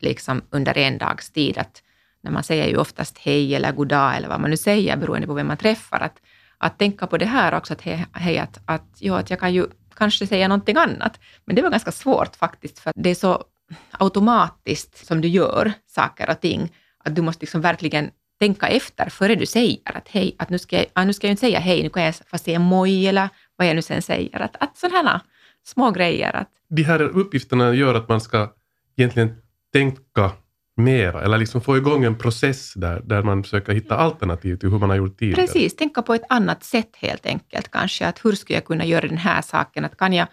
liksom 0.00 0.42
under 0.50 0.78
en 0.78 0.98
dags 0.98 1.30
tid. 1.30 1.58
Att 1.58 1.82
när 2.20 2.30
man 2.30 2.42
säger 2.42 2.66
ju 2.66 2.76
oftast 2.76 3.18
hej 3.18 3.54
eller 3.54 3.72
god 3.72 3.88
dag 3.88 4.16
eller 4.16 4.28
vad 4.28 4.40
man 4.40 4.50
nu 4.50 4.56
säger 4.56 4.96
beroende 4.96 5.26
på 5.26 5.34
vem 5.34 5.46
man 5.46 5.56
träffar. 5.56 6.00
Att, 6.00 6.20
att 6.58 6.78
tänka 6.78 7.06
på 7.06 7.16
det 7.16 7.26
här 7.26 7.54
också, 7.54 7.72
att 7.72 7.82
hej, 7.82 8.06
hej 8.12 8.38
att, 8.38 8.60
att, 8.64 8.96
jo, 8.98 9.14
att 9.14 9.30
jag 9.30 9.40
kan 9.40 9.54
ju 9.54 9.66
kanske 9.96 10.26
säga 10.26 10.48
någonting 10.48 10.76
annat. 10.76 11.20
Men 11.44 11.56
det 11.56 11.62
var 11.62 11.70
ganska 11.70 11.92
svårt 11.92 12.36
faktiskt, 12.36 12.78
för 12.78 12.92
det 12.96 13.10
är 13.10 13.14
så 13.14 13.44
automatiskt 13.90 15.06
som 15.06 15.20
du 15.20 15.28
gör 15.28 15.72
saker 15.86 16.30
och 16.30 16.40
ting, 16.40 16.72
att 17.04 17.16
du 17.16 17.22
måste 17.22 17.42
liksom 17.42 17.60
verkligen 17.60 18.10
tänka 18.40 18.66
efter 18.66 19.10
före 19.10 19.34
du 19.34 19.46
säger 19.46 19.78
att 19.84 20.08
hej, 20.08 20.36
att 20.38 20.50
nu 20.50 20.58
ska 20.58 20.76
jag, 20.76 20.86
ah, 20.92 21.04
nu 21.04 21.12
ska 21.12 21.26
jag 21.26 21.32
inte 21.32 21.40
säga 21.40 21.58
hej, 21.58 21.82
nu 21.82 21.88
kan 21.88 22.02
jag 22.02 22.14
fast 22.14 22.44
säga 22.44 22.58
moj 22.58 23.06
eller 23.06 23.28
vad 23.56 23.68
jag 23.68 23.76
nu 23.76 23.82
sen 23.82 24.02
säger. 24.02 24.40
Att, 24.42 24.56
att 24.60 24.76
sådana 24.76 25.20
små 25.66 25.90
grejer. 25.90 26.36
Att... 26.36 26.48
De 26.68 26.82
här 26.82 27.00
uppgifterna 27.00 27.74
gör 27.74 27.94
att 27.94 28.08
man 28.08 28.20
ska 28.20 28.52
egentligen 28.96 29.34
tänka 29.72 30.30
mera 30.76 31.22
eller 31.22 31.38
liksom 31.38 31.60
få 31.60 31.76
igång 31.76 32.04
en 32.04 32.18
process 32.18 32.72
där, 32.74 33.00
där 33.04 33.22
man 33.22 33.42
försöker 33.42 33.72
hitta 33.72 33.96
alternativ 33.96 34.56
till 34.56 34.68
hur 34.68 34.78
man 34.78 34.90
har 34.90 34.96
gjort 34.96 35.18
tidigare. 35.18 35.46
Precis, 35.46 35.76
tänka 35.76 36.02
på 36.02 36.14
ett 36.14 36.24
annat 36.28 36.64
sätt 36.64 36.96
helt 36.96 37.26
enkelt 37.26 37.70
kanske. 37.70 38.06
Att 38.06 38.24
hur 38.24 38.32
skulle 38.32 38.56
jag 38.56 38.64
kunna 38.64 38.84
göra 38.84 39.08
den 39.08 39.18
här 39.18 39.42
saken? 39.42 39.84
Att 39.84 39.96
kan 39.96 40.12
jag 40.12 40.26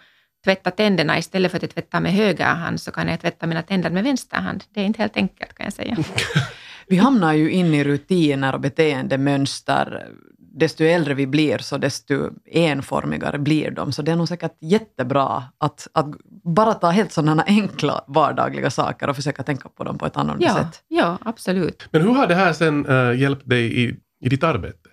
tvätta 0.44 0.70
tänderna 0.70 1.18
istället 1.18 1.50
för 1.52 1.64
att 1.64 1.70
tvätta 1.70 2.00
med 2.00 2.12
höger 2.12 2.44
hand 2.44 2.80
så 2.80 2.90
kan 2.90 3.08
jag 3.08 3.20
tvätta 3.20 3.46
mina 3.46 3.62
tänder 3.62 3.90
med 3.90 4.04
vänster 4.04 4.36
hand. 4.36 4.64
Det 4.74 4.80
är 4.80 4.84
inte 4.84 5.02
helt 5.02 5.16
enkelt 5.16 5.54
kan 5.54 5.64
jag 5.64 5.72
säga. 5.72 5.96
Vi 6.88 6.96
hamnar 6.96 7.32
ju 7.32 7.50
in 7.50 7.74
i 7.74 7.84
rutiner 7.84 8.54
och 8.54 8.60
beteendemönster 8.60 10.08
desto 10.58 10.84
äldre 10.84 11.14
vi 11.14 11.26
blir, 11.26 11.58
så 11.58 11.78
desto 11.78 12.30
enformigare 12.46 13.38
blir 13.38 13.70
de. 13.70 13.92
Så 13.92 14.02
det 14.02 14.12
är 14.12 14.16
nog 14.16 14.28
säkert 14.28 14.56
jättebra 14.60 15.44
att, 15.58 15.88
att 15.92 16.06
bara 16.44 16.74
ta 16.74 16.90
helt 16.90 17.12
sådana 17.12 17.44
enkla 17.46 18.04
vardagliga 18.06 18.70
saker 18.70 19.08
och 19.08 19.16
försöka 19.16 19.42
tänka 19.42 19.68
på 19.68 19.84
dem 19.84 19.98
på 19.98 20.06
ett 20.06 20.16
annat 20.16 20.36
ja, 20.40 20.54
sätt. 20.54 20.82
Ja, 20.88 21.18
absolut. 21.22 21.88
Men 21.90 22.02
hur 22.02 22.12
har 22.12 22.26
det 22.26 22.34
här 22.34 22.52
sen 22.52 22.86
äh, 22.86 23.20
hjälpt 23.20 23.48
dig 23.48 23.84
i, 23.84 23.96
i 24.20 24.28
ditt 24.28 24.44
arbete? 24.44 24.88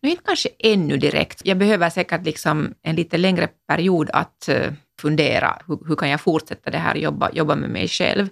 Nu 0.00 0.10
inte 0.10 0.22
kanske 0.26 0.48
ännu 0.58 0.96
direkt. 0.96 1.40
Jag 1.44 1.58
behöver 1.58 1.90
säkert 1.90 2.24
liksom 2.24 2.74
en 2.82 2.96
lite 2.96 3.18
längre 3.18 3.48
period 3.68 4.10
att 4.12 4.48
uh, 4.48 4.72
fundera. 5.00 5.58
Hur, 5.66 5.78
hur, 5.88 5.96
kan 5.96 6.10
jag 6.10 6.20
fortsätta 6.20 6.70
det 6.70 6.78
här, 6.78 6.94
jobba, 6.94 7.30
jobba 7.32 7.54
med 7.54 7.70
mig 7.70 7.88
själv? 7.88 8.28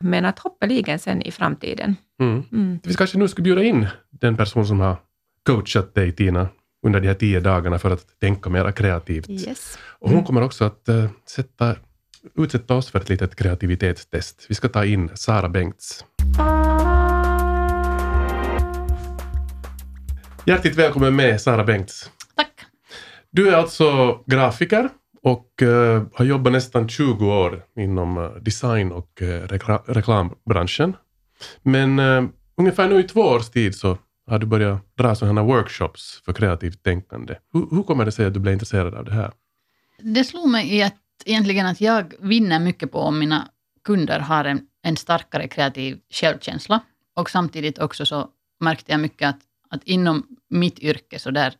Men 0.00 0.24
att 0.24 0.38
hoppeligen 0.38 0.98
sen 0.98 1.22
i 1.22 1.30
framtiden. 1.30 1.96
Mm. 2.20 2.42
Mm. 2.52 2.78
Vi 2.82 2.94
kanske 2.94 3.18
nu 3.18 3.28
ska 3.28 3.42
bjuda 3.42 3.62
in 3.62 3.86
den 4.10 4.36
person 4.36 4.66
som 4.66 4.80
har 4.80 4.96
coachat 5.46 5.94
dig 5.94 6.12
Tina 6.12 6.48
under 6.86 7.00
de 7.00 7.08
här 7.08 7.14
tio 7.14 7.40
dagarna 7.40 7.78
för 7.78 7.90
att 7.90 8.20
tänka 8.20 8.50
mer 8.50 8.72
kreativt. 8.72 9.30
Yes. 9.30 9.78
Och 9.98 10.10
hon 10.10 10.24
kommer 10.24 10.42
också 10.42 10.64
att 10.64 10.88
uh, 10.88 11.04
sätta, 11.26 11.76
utsätta 12.38 12.74
oss 12.74 12.90
för 12.90 12.98
ett 12.98 13.08
litet 13.08 13.36
kreativitetstest. 13.36 14.46
Vi 14.48 14.54
ska 14.54 14.68
ta 14.68 14.84
in 14.84 15.10
Sara 15.14 15.48
Bengts. 15.48 16.04
Hjärtligt 20.46 20.76
välkommen 20.76 21.16
med 21.16 21.40
Sara 21.40 21.64
Bengts. 21.64 22.10
Tack. 22.36 22.52
Du 23.30 23.48
är 23.48 23.52
alltså 23.52 24.18
grafiker 24.26 24.88
och 25.22 25.62
uh, 25.62 26.02
har 26.14 26.24
jobbat 26.24 26.52
nästan 26.52 26.88
20 26.88 27.26
år 27.26 27.64
inom 27.76 28.18
uh, 28.18 28.36
design 28.36 28.92
och 28.92 29.22
uh, 29.22 29.28
rekla 29.28 29.82
reklambranschen. 29.86 30.96
Men 31.62 32.00
ungefär 32.56 32.88
nu 32.88 33.00
i 33.00 33.02
två 33.02 33.20
års 33.20 33.48
tid 33.48 33.74
så 33.74 33.98
har 34.26 34.38
du 34.38 34.46
börjat 34.46 34.96
dra 34.96 35.14
sådana 35.14 35.42
workshops 35.42 36.22
för 36.24 36.32
kreativt 36.32 36.82
tänkande. 36.82 37.34
Hur, 37.52 37.66
hur 37.70 37.82
kommer 37.82 38.04
det 38.04 38.12
sig 38.12 38.26
att 38.26 38.34
du 38.34 38.40
blev 38.40 38.52
intresserad 38.52 38.94
av 38.94 39.04
det 39.04 39.12
här? 39.12 39.32
Det 40.02 40.24
slog 40.24 40.48
mig 40.48 40.76
i 40.76 40.82
att, 40.82 40.94
egentligen 41.24 41.66
att 41.66 41.80
jag 41.80 42.14
vinner 42.18 42.60
mycket 42.60 42.92
på 42.92 42.98
om 42.98 43.18
mina 43.18 43.48
kunder 43.84 44.20
har 44.20 44.44
en, 44.44 44.60
en 44.82 44.96
starkare 44.96 45.48
kreativ 45.48 45.98
självkänsla. 46.10 46.80
Och 47.14 47.30
samtidigt 47.30 47.78
också 47.78 48.06
så 48.06 48.28
märkte 48.60 48.92
jag 48.92 49.00
mycket 49.00 49.28
att, 49.28 49.40
att 49.70 49.84
inom 49.84 50.26
mitt 50.50 50.78
yrke 50.78 51.18
så 51.18 51.30
där 51.30 51.54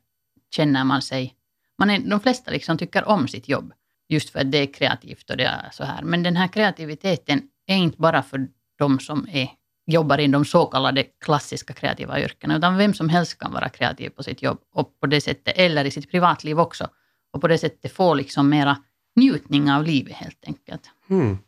känner 0.50 0.85
man 0.85 1.03
sig... 1.03 1.35
Man 1.78 1.90
är, 1.90 1.99
de 1.99 2.20
flesta 2.20 2.50
liksom 2.50 2.78
tycker 2.78 3.08
om 3.08 3.28
sitt 3.28 3.49
jobb, 3.49 3.73
just 4.08 4.30
för 4.30 4.40
att 4.40 4.52
det 4.52 4.58
är 4.58 4.73
kreativt 4.73 5.30
och 5.30 5.37
det 5.37 5.44
är 5.44 5.68
så 5.73 5.85
här. 5.85 6.02
Men 6.02 6.23
den 6.23 6.37
här 6.37 6.49
kreativiteten 6.49 7.42
är 7.66 7.76
inte 7.76 7.99
bara 7.99 8.23
för 8.23 8.49
de 8.78 9.00
som 9.00 9.26
är 9.32 9.50
jobbar 9.87 10.20
i 10.20 10.26
de 10.26 10.44
så 10.44 10.66
kallade 10.66 11.02
klassiska 11.25 11.75
kreativa 11.75 12.20
yrkena, 12.20 12.56
utan 12.56 12.76
vem 12.76 12.94
som 12.94 13.08
helst 13.08 13.38
kan 13.38 13.52
vara 13.52 13.68
kreativ 13.68 14.11
på 14.11 14.23
sitt 14.23 14.42
jobb 14.42 14.58
och 14.75 15.00
på 15.00 15.06
det 15.06 15.20
sättet, 15.20 15.54
eller 15.56 15.85
i 15.85 15.90
sitt 15.90 16.11
privatliv 16.11 16.61
också, 16.61 16.88
och 17.32 17.40
på 17.40 17.49
det 17.49 17.58
sättet 17.58 17.92
få 17.92 18.14
liksom 18.14 18.49
mera 18.49 18.76
njutning 19.16 19.70
av 19.70 19.85
livet 19.85 20.12
helt 20.12 20.44
enkelt. 20.47 20.90
Mm. 21.11 21.38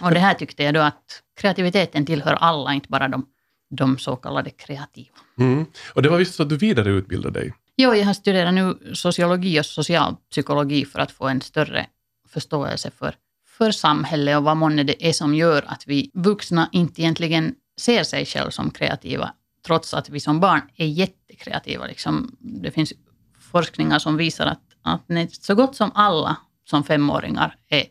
Och 0.00 0.10
det 0.10 0.18
här 0.18 0.34
tyckte 0.34 0.62
jag 0.62 0.74
då 0.74 0.80
att 0.80 1.22
kreativiteten 1.40 2.06
tillhör 2.06 2.34
alla, 2.34 2.74
inte 2.74 2.88
bara 2.88 3.08
de, 3.08 3.26
de 3.70 3.98
så 3.98 4.16
kallade 4.16 4.50
kreativa. 4.50 5.16
Mm. 5.38 5.66
Och 5.94 6.02
det 6.02 6.08
var 6.08 6.18
visst 6.18 6.34
så 6.34 6.42
att 6.42 6.48
du 6.48 6.56
vidareutbildade 6.56 7.40
dig? 7.40 7.54
Jo, 7.80 7.94
jag 7.94 8.06
har 8.06 8.14
studerat 8.14 8.54
nu 8.54 8.94
sociologi 8.94 9.60
och 9.60 9.66
socialpsykologi 9.66 10.84
för 10.84 10.98
att 10.98 11.10
få 11.10 11.28
en 11.28 11.40
större 11.40 11.86
förståelse 12.28 12.90
för, 12.90 13.14
för 13.46 13.70
samhället 13.70 14.36
och 14.36 14.44
vad 14.44 14.56
månne 14.56 14.82
det 14.82 15.08
är 15.08 15.12
som 15.12 15.34
gör 15.34 15.64
att 15.66 15.84
vi 15.86 16.10
vuxna 16.14 16.68
inte 16.72 17.02
egentligen 17.02 17.54
ser 17.80 18.02
sig 18.02 18.26
själv 18.26 18.50
som 18.50 18.70
kreativa, 18.70 19.32
trots 19.66 19.94
att 19.94 20.08
vi 20.08 20.20
som 20.20 20.40
barn 20.40 20.60
är 20.76 20.86
jättekreativa. 20.86 21.86
Liksom, 21.86 22.36
det 22.40 22.70
finns 22.70 22.92
forskningar 23.40 23.98
som 23.98 24.16
visar 24.16 24.46
att, 24.46 24.62
att 24.82 25.32
så 25.32 25.54
gott 25.54 25.76
som 25.76 25.90
alla 25.94 26.36
som 26.64 26.84
femåringar 26.84 27.56
är 27.68 27.84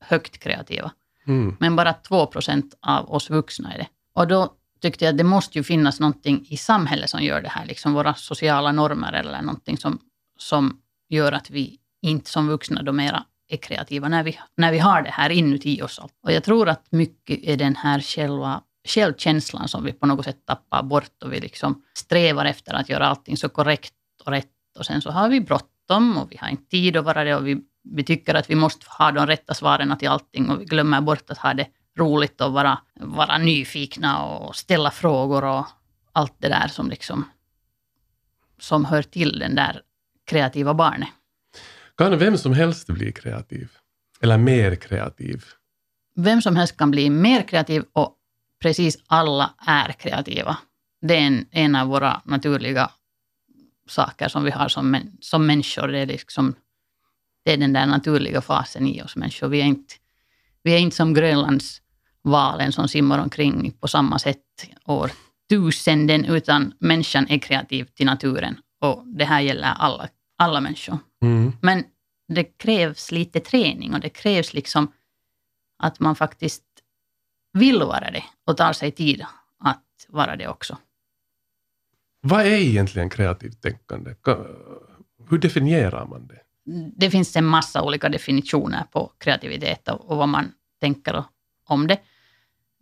högt 0.00 0.38
kreativa. 0.38 0.92
Mm. 1.26 1.56
Men 1.60 1.76
bara 1.76 1.92
2 1.92 2.26
procent 2.26 2.74
av 2.80 3.10
oss 3.10 3.30
vuxna 3.30 3.72
är 3.72 3.78
det. 3.78 3.88
Och 4.14 4.28
då 4.28 4.54
tyckte 4.84 5.04
jag 5.04 5.12
att 5.12 5.18
det 5.18 5.24
måste 5.24 5.58
ju 5.58 5.62
finnas 5.64 6.00
någonting 6.00 6.46
i 6.48 6.56
samhället 6.56 7.10
som 7.10 7.22
gör 7.22 7.42
det 7.42 7.48
här, 7.48 7.66
liksom 7.66 7.92
våra 7.92 8.14
sociala 8.14 8.72
normer 8.72 9.12
eller 9.12 9.42
någonting 9.42 9.76
som, 9.76 9.98
som 10.38 10.80
gör 11.08 11.32
att 11.32 11.50
vi 11.50 11.78
inte 12.02 12.30
som 12.30 12.48
vuxna 12.48 12.82
då 12.82 12.92
mera 12.92 13.24
är 13.48 13.56
kreativa 13.56 14.08
när 14.08 14.22
vi, 14.22 14.38
när 14.56 14.72
vi 14.72 14.78
har 14.78 15.02
det 15.02 15.10
här 15.10 15.30
inuti 15.30 15.82
oss. 15.82 16.00
Och 16.22 16.32
jag 16.32 16.44
tror 16.44 16.68
att 16.68 16.86
mycket 16.90 17.38
är 17.42 17.56
den 17.56 17.76
här 17.76 18.00
själva 18.00 18.62
självkänslan 18.88 19.68
som 19.68 19.84
vi 19.84 19.92
på 19.92 20.06
något 20.06 20.24
sätt 20.24 20.46
tappar 20.46 20.82
bort 20.82 21.22
och 21.24 21.32
vi 21.32 21.40
liksom 21.40 21.82
strävar 21.98 22.44
efter 22.44 22.74
att 22.74 22.88
göra 22.88 23.06
allting 23.06 23.36
så 23.36 23.48
korrekt 23.48 23.94
och 24.24 24.32
rätt. 24.32 24.50
Och 24.78 24.86
sen 24.86 25.02
så 25.02 25.10
har 25.10 25.28
vi 25.28 25.40
bråttom 25.40 26.16
och 26.16 26.32
vi 26.32 26.36
har 26.36 26.48
inte 26.48 26.70
tid 26.70 26.96
att 26.96 27.04
vara 27.04 27.24
det 27.24 27.34
och 27.34 27.46
vi, 27.46 27.56
vi 27.84 28.04
tycker 28.04 28.34
att 28.34 28.50
vi 28.50 28.54
måste 28.54 28.86
ha 28.98 29.12
de 29.12 29.26
rätta 29.26 29.54
svaren 29.54 29.98
till 29.98 30.08
allting 30.08 30.50
och 30.50 30.60
vi 30.60 30.64
glömmer 30.64 31.00
bort 31.00 31.30
att 31.30 31.38
ha 31.38 31.54
det 31.54 31.66
roligt 31.98 32.40
och 32.40 32.52
vara, 32.52 32.78
vara 32.94 33.38
nyfikna 33.38 34.24
och 34.24 34.56
ställa 34.56 34.90
frågor 34.90 35.44
och 35.44 35.66
allt 36.12 36.34
det 36.38 36.48
där 36.48 36.68
som 36.68 36.90
liksom 36.90 37.24
som 38.58 38.84
hör 38.84 39.02
till 39.02 39.38
den 39.38 39.54
där 39.54 39.80
kreativa 40.26 40.74
barnet. 40.74 41.08
Kan 41.96 42.18
vem 42.18 42.38
som 42.38 42.52
helst 42.52 42.86
bli 42.86 43.12
kreativ? 43.12 43.70
Eller 44.20 44.38
mer 44.38 44.74
kreativ? 44.74 45.44
Vem 46.16 46.42
som 46.42 46.56
helst 46.56 46.76
kan 46.76 46.90
bli 46.90 47.10
mer 47.10 47.42
kreativ 47.42 47.84
och 47.92 48.16
precis 48.62 48.98
alla 49.06 49.54
är 49.66 49.92
kreativa. 49.92 50.56
Det 51.00 51.14
är 51.14 51.20
en, 51.20 51.46
en 51.50 51.76
av 51.76 51.88
våra 51.88 52.22
naturliga 52.24 52.90
saker 53.88 54.28
som 54.28 54.44
vi 54.44 54.50
har 54.50 54.68
som, 54.68 54.96
som 55.20 55.46
människor. 55.46 55.88
Det 55.88 55.98
är, 55.98 56.06
liksom, 56.06 56.54
det 57.44 57.52
är 57.52 57.56
den 57.56 57.72
där 57.72 57.86
naturliga 57.86 58.40
fasen 58.40 58.86
i 58.86 59.02
oss 59.02 59.16
människor. 59.16 59.48
Vi 59.48 59.60
är 59.60 59.64
inte, 59.64 59.94
vi 60.62 60.74
är 60.74 60.78
inte 60.78 60.96
som 60.96 61.14
Grönlandsvalen 62.24 62.72
som 62.72 62.88
simmar 62.88 63.18
omkring 63.18 63.72
på 63.80 63.88
samma 63.88 64.18
sätt 64.18 64.38
år 64.84 65.10
tusenden, 65.48 66.24
utan 66.24 66.72
människan 66.78 67.26
är 67.28 67.38
kreativ 67.38 67.84
till 67.84 68.06
naturen. 68.06 68.56
Och 68.80 69.02
det 69.06 69.24
här 69.24 69.40
gäller 69.40 69.72
alla, 69.76 70.08
alla 70.38 70.60
människor. 70.60 70.98
Mm. 71.22 71.52
Men 71.62 71.84
det 72.28 72.44
krävs 72.44 73.12
lite 73.12 73.40
träning 73.40 73.94
och 73.94 74.00
det 74.00 74.08
krävs 74.08 74.54
liksom 74.54 74.92
att 75.78 76.00
man 76.00 76.16
faktiskt 76.16 76.64
vill 77.52 77.78
vara 77.78 78.10
det 78.10 78.24
och 78.46 78.56
tar 78.56 78.72
sig 78.72 78.90
tid 78.90 79.24
att 79.58 80.06
vara 80.08 80.36
det 80.36 80.48
också. 80.48 80.78
Vad 82.20 82.40
är 82.40 82.58
egentligen 82.58 83.10
kreativt 83.10 83.62
tänkande? 83.62 84.14
Hur 85.28 85.38
definierar 85.38 86.06
man 86.06 86.26
det? 86.26 86.40
Det 86.96 87.10
finns 87.10 87.36
en 87.36 87.44
massa 87.44 87.82
olika 87.82 88.08
definitioner 88.08 88.84
på 88.92 89.12
kreativitet 89.18 89.88
och 89.88 90.16
vad 90.16 90.28
man 90.28 90.52
tänker 90.80 91.24
om 91.68 91.86
det. 91.86 91.98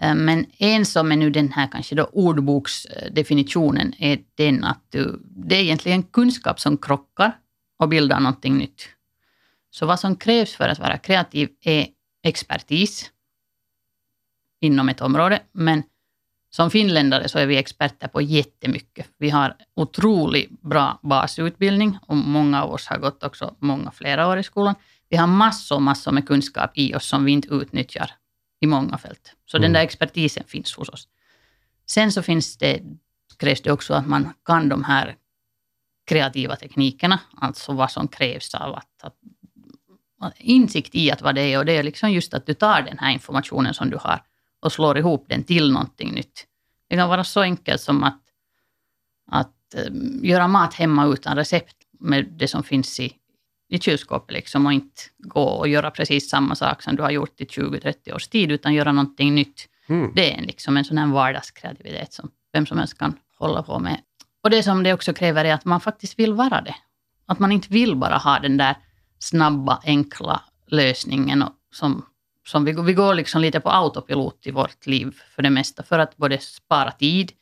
Eh, 0.02 0.14
men 0.14 0.46
en 0.58 0.86
som 0.86 1.12
är 1.12 1.16
nu 1.16 1.30
den 1.30 1.52
här 1.52 1.68
kanske 1.72 1.94
då 1.94 2.04
ordboksdefinitionen 2.04 3.94
är 3.98 4.18
den 4.34 4.64
att 4.64 4.82
du, 4.90 5.20
det 5.24 5.56
är 5.56 5.60
egentligen 5.60 6.02
kunskap 6.02 6.60
som 6.60 6.78
krockar 6.78 7.38
och 7.78 7.88
bildar 7.88 8.20
någonting 8.20 8.58
nytt. 8.58 8.88
Så 9.70 9.86
vad 9.86 10.00
som 10.00 10.16
krävs 10.16 10.56
för 10.56 10.68
att 10.68 10.78
vara 10.78 10.98
kreativ 10.98 11.48
är 11.60 11.86
expertis, 12.24 13.10
inom 14.60 14.88
ett 14.88 15.00
område. 15.00 15.40
Men 15.52 15.82
som 16.50 16.70
finländare 16.70 17.28
så 17.28 17.38
är 17.38 17.46
vi 17.46 17.56
experter 17.56 18.08
på 18.08 18.22
jättemycket. 18.22 19.06
Vi 19.18 19.30
har 19.30 19.56
otroligt 19.76 20.62
bra 20.62 20.98
basutbildning 21.02 21.98
och 22.06 22.16
många 22.16 22.62
av 22.62 22.72
oss 22.72 22.86
har 22.86 22.98
gått 22.98 23.22
också 23.22 23.54
många 23.58 23.90
flera 23.90 24.28
år 24.28 24.38
i 24.38 24.42
skolan. 24.42 24.74
Vi 25.08 25.16
har 25.16 25.26
massor, 25.26 25.80
massor 25.80 26.12
med 26.12 26.26
kunskap 26.26 26.70
i 26.74 26.94
oss 26.94 27.06
som 27.06 27.24
vi 27.24 27.32
inte 27.32 27.48
utnyttjar 27.48 28.10
i 28.62 28.66
många 28.66 28.98
fält. 28.98 29.34
Så 29.46 29.56
mm. 29.56 29.62
den 29.62 29.72
där 29.72 29.80
expertisen 29.80 30.44
finns 30.46 30.74
hos 30.74 30.88
oss. 30.88 31.08
Sen 31.86 32.12
så 32.12 32.22
finns 32.22 32.56
det, 32.56 32.82
krävs 33.38 33.60
det 33.60 33.72
också 33.72 33.94
att 33.94 34.06
man 34.06 34.32
kan 34.44 34.68
de 34.68 34.84
här 34.84 35.16
kreativa 36.06 36.56
teknikerna, 36.56 37.20
alltså 37.36 37.72
vad 37.72 37.90
som 37.90 38.08
krävs 38.08 38.54
av 38.54 38.74
att, 38.74 39.02
att, 39.02 39.14
att 40.20 40.40
insikt 40.40 40.94
i 40.94 41.10
att 41.10 41.22
vad 41.22 41.34
det 41.34 41.40
är 41.40 41.58
och 41.58 41.64
det 41.64 41.72
är 41.72 41.82
liksom 41.82 42.12
just 42.12 42.34
att 42.34 42.46
du 42.46 42.54
tar 42.54 42.82
den 42.82 42.98
här 42.98 43.12
informationen 43.12 43.74
som 43.74 43.90
du 43.90 43.96
har 43.96 44.22
och 44.60 44.72
slår 44.72 44.98
ihop 44.98 45.24
den 45.28 45.44
till 45.44 45.72
någonting 45.72 46.14
nytt. 46.14 46.46
Det 46.88 46.96
kan 46.96 47.08
vara 47.08 47.24
så 47.24 47.40
enkelt 47.40 47.80
som 47.80 48.02
att, 48.02 48.20
att 49.30 49.74
um, 49.86 50.20
göra 50.24 50.48
mat 50.48 50.74
hemma 50.74 51.06
utan 51.06 51.36
recept 51.36 51.76
med 52.00 52.24
det 52.38 52.48
som 52.48 52.62
finns 52.62 53.00
i, 53.00 53.12
i 53.72 53.78
kylskåpet 53.78 54.34
liksom, 54.34 54.66
och 54.66 54.72
inte 54.72 55.02
gå 55.18 55.44
och 55.44 55.68
göra 55.68 55.90
precis 55.90 56.30
samma 56.30 56.54
sak 56.54 56.82
som 56.82 56.96
du 56.96 57.02
har 57.02 57.10
gjort 57.10 57.40
i 57.40 57.44
20-30 57.44 58.14
års 58.14 58.28
tid, 58.28 58.50
utan 58.50 58.74
göra 58.74 58.92
någonting 58.92 59.34
nytt. 59.34 59.68
Mm. 59.86 60.12
Det 60.14 60.34
är 60.34 60.42
liksom 60.42 60.76
en 60.76 60.84
sån 60.84 60.98
här 60.98 61.06
vardagskreativitet 61.06 62.12
som 62.12 62.30
vem 62.52 62.66
som 62.66 62.78
helst 62.78 62.98
kan 62.98 63.14
hålla 63.38 63.62
på 63.62 63.78
med. 63.78 64.00
Och 64.42 64.50
det 64.50 64.62
som 64.62 64.82
det 64.82 64.94
också 64.94 65.12
kräver 65.12 65.44
är 65.44 65.54
att 65.54 65.64
man 65.64 65.80
faktiskt 65.80 66.18
vill 66.18 66.32
vara 66.32 66.60
det. 66.60 66.74
Att 67.26 67.38
man 67.38 67.52
inte 67.52 67.68
vill 67.68 67.96
bara 67.96 68.16
ha 68.16 68.38
den 68.38 68.56
där 68.56 68.76
snabba, 69.18 69.80
enkla 69.84 70.42
lösningen 70.66 71.42
och, 71.42 71.52
som 71.70 72.04
som 72.44 72.64
vi, 72.64 72.72
vi 72.72 72.92
går 72.92 73.14
liksom 73.14 73.40
lite 73.40 73.60
på 73.60 73.70
autopilot 73.70 74.46
i 74.46 74.50
vårt 74.50 74.86
liv 74.86 75.20
för 75.34 75.42
det 75.42 75.50
mesta, 75.50 75.82
för 75.82 75.98
att 75.98 76.16
både 76.16 76.38
spara 76.38 76.90
tid 76.90 77.32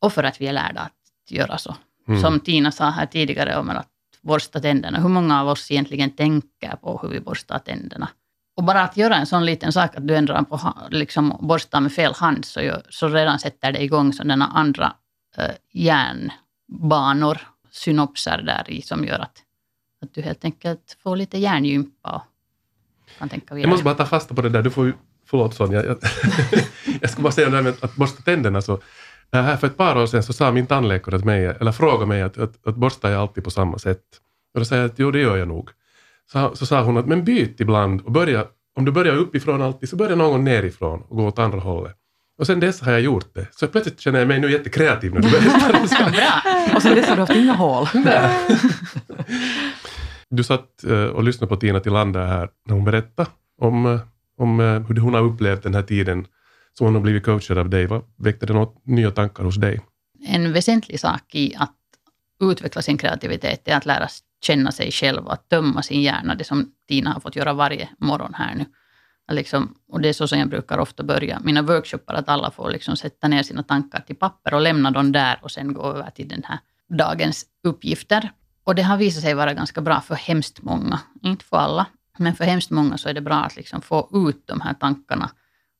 och 0.00 0.12
för 0.12 0.24
att 0.24 0.40
vi 0.40 0.46
är 0.46 0.52
lärda 0.52 0.80
att 0.80 1.30
göra 1.30 1.58
så. 1.58 1.76
Mm. 2.08 2.20
Som 2.20 2.40
Tina 2.40 2.72
sa 2.72 2.90
här 2.90 3.06
tidigare 3.06 3.56
om 3.56 3.70
att 3.70 3.88
borsta 4.26 4.60
tänderna. 4.60 5.00
Hur 5.00 5.08
många 5.08 5.40
av 5.40 5.48
oss 5.48 5.70
egentligen 5.70 6.10
tänker 6.10 6.76
på 6.76 6.98
hur 7.02 7.08
vi 7.08 7.20
borstar 7.20 7.58
tänderna? 7.58 8.08
Och 8.56 8.64
bara 8.64 8.82
att 8.82 8.96
göra 8.96 9.16
en 9.16 9.26
sån 9.26 9.44
liten 9.44 9.72
sak 9.72 9.96
att 9.96 10.06
du 10.08 10.16
ändrar 10.16 10.42
på, 10.42 10.60
liksom 10.90 11.38
borstar 11.40 11.80
med 11.80 11.92
fel 11.92 12.12
hand, 12.14 12.44
så, 12.44 12.60
gör, 12.60 12.82
så 12.88 13.08
redan 13.08 13.38
sätter 13.38 13.72
det 13.72 13.82
igång 13.82 14.12
sådana 14.12 14.46
andra 14.46 14.92
eh, 15.36 15.54
hjärnbanor, 15.72 17.38
synopser 17.70 18.42
där 18.42 18.70
i, 18.70 18.82
som 18.82 19.04
gör 19.04 19.18
att, 19.18 19.42
att 20.02 20.14
du 20.14 20.22
helt 20.22 20.44
enkelt 20.44 20.96
får 21.02 21.16
lite 21.16 21.38
hjärngympa 21.38 22.22
och 23.04 23.18
kan 23.18 23.28
tänka 23.28 23.54
vidare. 23.54 23.68
Jag 23.68 23.70
måste 23.70 23.84
bara 23.84 23.94
ta 23.94 24.06
fasta 24.06 24.34
på 24.34 24.42
det 24.42 24.48
där. 24.48 24.62
Du 24.62 24.70
får 24.70 24.94
förlåt 25.26 25.54
Sonja. 25.54 25.84
Jag, 25.84 25.96
jag 27.00 27.10
skulle 27.10 27.22
bara 27.22 27.32
säga 27.32 27.50
det 27.50 27.56
där 27.56 27.62
med 27.62 27.74
att 27.80 27.96
borsta 27.96 28.22
tänderna. 28.22 28.62
Så, 28.62 28.80
här 29.32 29.56
för 29.56 29.66
ett 29.66 29.76
par 29.76 30.02
år 30.02 30.06
sedan 30.06 30.22
så 30.22 30.32
sa 30.32 30.52
min 30.52 30.66
tandläkare 30.66 31.18
till 31.18 31.26
mig, 31.26 31.44
eller 31.44 31.72
frågade 31.72 32.06
mig 32.06 32.22
att, 32.22 32.38
att, 32.38 32.66
att 32.66 32.76
borstar 32.76 33.10
jag 33.10 33.20
alltid 33.20 33.44
på 33.44 33.50
samma 33.50 33.78
sätt? 33.78 34.02
Och 34.54 34.60
då 34.60 34.64
säger 34.64 34.82
jag 34.82 34.90
att 34.90 34.98
jo, 34.98 35.10
det 35.10 35.20
gör 35.20 35.36
jag 35.36 35.48
nog. 35.48 35.70
Så, 36.32 36.50
så 36.54 36.66
sa 36.66 36.82
hon 36.82 36.96
att 36.96 37.06
men 37.06 37.24
byt 37.24 37.60
ibland 37.60 38.00
och 38.00 38.12
börja, 38.12 38.44
om 38.76 38.84
du 38.84 38.92
börjar 38.92 39.16
uppifrån 39.16 39.62
alltid 39.62 39.88
så 39.88 39.96
börja 39.96 40.16
någon 40.16 40.44
nerifrån 40.44 41.02
och 41.08 41.16
gå 41.16 41.26
åt 41.26 41.38
andra 41.38 41.60
hållet. 41.60 41.96
Och 42.38 42.46
sen 42.46 42.60
dess 42.60 42.80
har 42.80 42.92
jag 42.92 43.00
gjort 43.00 43.34
det. 43.34 43.46
Så 43.50 43.66
plötsligt 43.66 44.00
känner 44.00 44.18
jag 44.18 44.28
mig 44.28 44.40
nu 44.40 44.52
jättekreativ 44.52 45.14
när 45.14 45.20
du 45.20 45.30
berättar. 45.30 45.72
Bra. 46.12 46.76
Och 46.76 46.82
sen 46.82 46.94
dess 46.94 47.08
har 47.08 47.16
du 47.16 47.22
haft 47.22 47.34
inga 47.34 47.52
hål. 47.52 47.86
Du 50.28 50.44
satt 50.44 50.84
eh, 50.84 51.04
och 51.04 51.22
lyssnade 51.22 51.48
på 51.48 51.56
Tina 51.56 51.80
Tillander 51.80 52.26
här 52.26 52.48
när 52.66 52.74
hon 52.74 52.84
berättade 52.84 53.28
om, 53.60 53.86
eh, 53.86 54.00
om 54.38 54.60
eh, 54.60 54.80
hur 54.80 55.00
hon 55.00 55.14
har 55.14 55.22
upplevt 55.22 55.62
den 55.62 55.74
här 55.74 55.82
tiden 55.82 56.26
som 56.78 56.86
hon 56.86 56.94
har 56.94 57.02
blivit 57.02 57.24
coachad 57.24 57.58
av 57.58 57.70
dig. 57.70 57.86
Vad 57.86 58.04
väckte 58.16 58.46
det 58.46 58.52
några 58.52 58.70
nya 58.84 59.10
tankar 59.10 59.44
hos 59.44 59.56
dig? 59.56 59.80
En 60.26 60.52
väsentlig 60.52 61.00
sak 61.00 61.34
i 61.34 61.54
att 61.56 61.72
utveckla 62.40 62.82
sin 62.82 62.98
kreativitet 62.98 63.68
är 63.68 63.76
att 63.76 63.86
lära 63.86 64.08
känna 64.40 64.72
sig 64.72 64.90
själv 64.92 65.26
och 65.26 65.32
att 65.32 65.48
tömma 65.48 65.82
sin 65.82 66.02
hjärna, 66.02 66.34
det 66.34 66.44
som 66.44 66.72
Tina 66.88 67.12
har 67.12 67.20
fått 67.20 67.36
göra 67.36 67.52
varje 67.52 67.88
morgon 67.98 68.34
här 68.34 68.54
nu. 68.54 68.64
Liksom, 69.32 69.74
och 69.88 70.00
det 70.00 70.08
är 70.08 70.12
så 70.12 70.28
som 70.28 70.38
jag 70.38 70.48
brukar 70.48 70.78
ofta 70.78 71.02
börja 71.02 71.40
mina 71.40 71.62
workshoppar, 71.62 72.14
att 72.14 72.28
alla 72.28 72.50
får 72.50 72.70
liksom 72.70 72.96
sätta 72.96 73.28
ner 73.28 73.42
sina 73.42 73.62
tankar 73.62 74.00
till 74.00 74.16
papper 74.16 74.54
och 74.54 74.60
lämna 74.60 74.90
dem 74.90 75.12
där 75.12 75.38
och 75.42 75.50
sen 75.50 75.74
gå 75.74 75.82
över 75.82 76.10
till 76.10 76.28
den 76.28 76.42
här 76.44 76.58
dagens 76.88 77.46
uppgifter. 77.64 78.30
Och 78.64 78.74
det 78.74 78.82
har 78.82 78.96
visat 78.96 79.22
sig 79.22 79.34
vara 79.34 79.54
ganska 79.54 79.80
bra 79.80 80.00
för 80.00 80.14
hemskt 80.14 80.62
många. 80.62 81.00
Inte 81.22 81.44
för 81.44 81.56
alla, 81.56 81.86
men 82.18 82.34
för 82.34 82.44
hemskt 82.44 82.70
många 82.70 82.98
så 82.98 83.08
är 83.08 83.14
det 83.14 83.20
bra 83.20 83.34
att 83.34 83.56
liksom 83.56 83.82
få 83.82 84.08
ut 84.12 84.46
de 84.46 84.60
här 84.60 84.74
tankarna. 84.74 85.30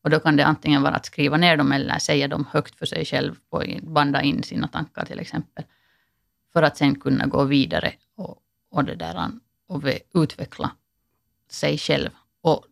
Och 0.06 0.10
då 0.10 0.20
kan 0.20 0.36
det 0.36 0.46
antingen 0.46 0.82
vara 0.82 0.94
att 0.94 1.06
skriva 1.06 1.36
ner 1.36 1.56
dem 1.56 1.72
eller 1.72 1.98
säga 1.98 2.28
dem 2.28 2.46
högt 2.50 2.78
för 2.78 2.86
sig 2.86 3.04
själv, 3.04 3.34
och 3.50 3.64
banda 3.82 4.22
in 4.22 4.42
sina 4.42 4.68
tankar 4.68 5.04
till 5.04 5.18
exempel. 5.18 5.64
För 6.52 6.62
att 6.62 6.76
sen 6.76 7.00
kunna 7.00 7.26
gå 7.26 7.44
vidare 7.44 7.92
och, 8.16 8.38
och, 8.70 8.84
det 8.84 8.94
där, 8.94 9.30
och 9.68 9.82
utveckla 10.14 10.70
sig 11.50 11.78
själv. 11.78 12.10
Och 12.42 12.64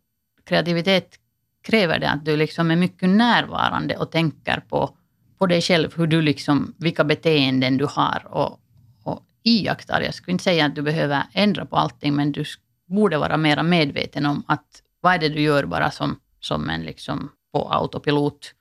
kreativitet 0.45 1.19
kräver 1.63 1.99
det 1.99 2.11
att 2.11 2.25
du 2.25 2.37
liksom 2.37 2.71
är 2.71 2.77
mycket 2.77 3.09
närvarande 3.09 3.97
och 3.97 4.11
tänker 4.11 4.61
på, 4.69 4.97
på 5.39 5.47
dig 5.47 5.61
själv, 5.61 5.97
hur 5.97 6.07
du 6.07 6.23
liksom, 6.23 6.75
vilka 6.79 7.05
beteenden 7.05 7.77
du 7.77 7.87
har 7.91 8.27
och, 8.27 8.61
och 9.03 9.27
iakttar. 9.43 10.01
Jag 10.01 10.15
skulle 10.15 10.33
inte 10.33 10.45
säga 10.45 10.67
att 10.67 10.75
du 10.75 10.83
behöver 10.83 11.23
ändra 11.33 11.67
på 11.67 11.77
allting, 11.77 12.15
men 12.15 12.33
du 12.33 12.45
borde 12.87 13.19
vara 13.19 13.37
mer 13.37 13.63
medveten 13.63 14.27
om 14.27 14.45
att 14.47 14.83
vad 15.01 15.15
är 15.15 15.19
det 15.19 15.29
du 15.29 15.41
gör 15.41 15.65
bara 15.65 15.91
som, 15.91 16.21
som 16.45 16.71
en 16.71 16.83
liksom 16.83 17.31
på 17.53 17.73
autopilot 17.73 18.55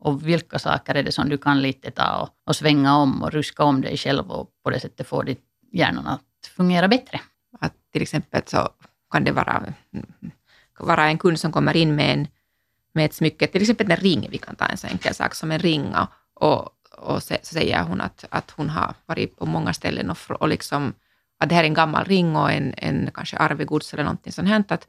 och 0.00 0.26
vilka 0.26 0.58
saker 0.58 0.94
är 0.94 1.02
det 1.02 1.12
som 1.12 1.28
du 1.28 1.38
kan 1.38 1.62
lite 1.62 1.90
ta 1.90 2.16
och, 2.22 2.28
och 2.46 2.56
svänga 2.56 2.96
om 2.96 3.22
och 3.22 3.32
ruska 3.32 3.64
om 3.64 3.80
dig 3.80 3.96
själv 3.96 4.30
och 4.30 4.50
på 4.64 4.70
det 4.70 4.80
sättet 4.80 5.06
få 5.06 5.22
ditt 5.22 5.44
hjärnan 5.72 6.06
att 6.06 6.46
fungera 6.56 6.88
bättre. 6.88 7.20
Att 7.60 7.74
till 7.92 8.02
exempel 8.02 8.42
så 8.46 8.68
kan 9.10 9.24
det 9.24 9.32
vara, 9.32 9.74
vara 10.78 11.06
en 11.08 11.18
kund 11.18 11.40
som 11.40 11.52
kommer 11.52 11.76
in 11.76 11.94
med, 11.94 12.12
en, 12.12 12.28
med 12.92 13.04
ett 13.04 13.14
smycke, 13.14 13.46
till 13.46 13.62
exempel 13.62 13.90
en 13.90 13.96
ring, 13.96 14.28
vi 14.30 14.38
kan 14.38 14.56
ta 14.56 14.64
en 14.64 14.76
så 14.76 14.86
enkel 14.86 15.14
sak 15.14 15.34
som 15.34 15.52
en 15.52 15.58
ring 15.58 15.94
och, 16.34 16.68
och 16.98 17.22
så, 17.22 17.34
så 17.42 17.54
säger 17.54 17.82
hon 17.82 18.00
att, 18.00 18.24
att 18.30 18.50
hon 18.50 18.70
har 18.70 18.94
varit 19.06 19.36
på 19.36 19.46
många 19.46 19.72
ställen 19.72 20.10
och, 20.10 20.30
och 20.30 20.48
liksom, 20.48 20.94
att 21.38 21.48
det 21.48 21.54
här 21.54 21.62
är 21.62 21.68
en 21.68 21.74
gammal 21.74 22.04
ring 22.04 22.36
och 22.36 22.52
en, 22.52 22.74
en 22.76 23.10
kanske 23.14 23.36
arvegods 23.36 23.94
eller 23.94 24.04
någonting 24.04 24.32
sånt 24.32 24.48
här, 24.48 24.64
att, 24.68 24.86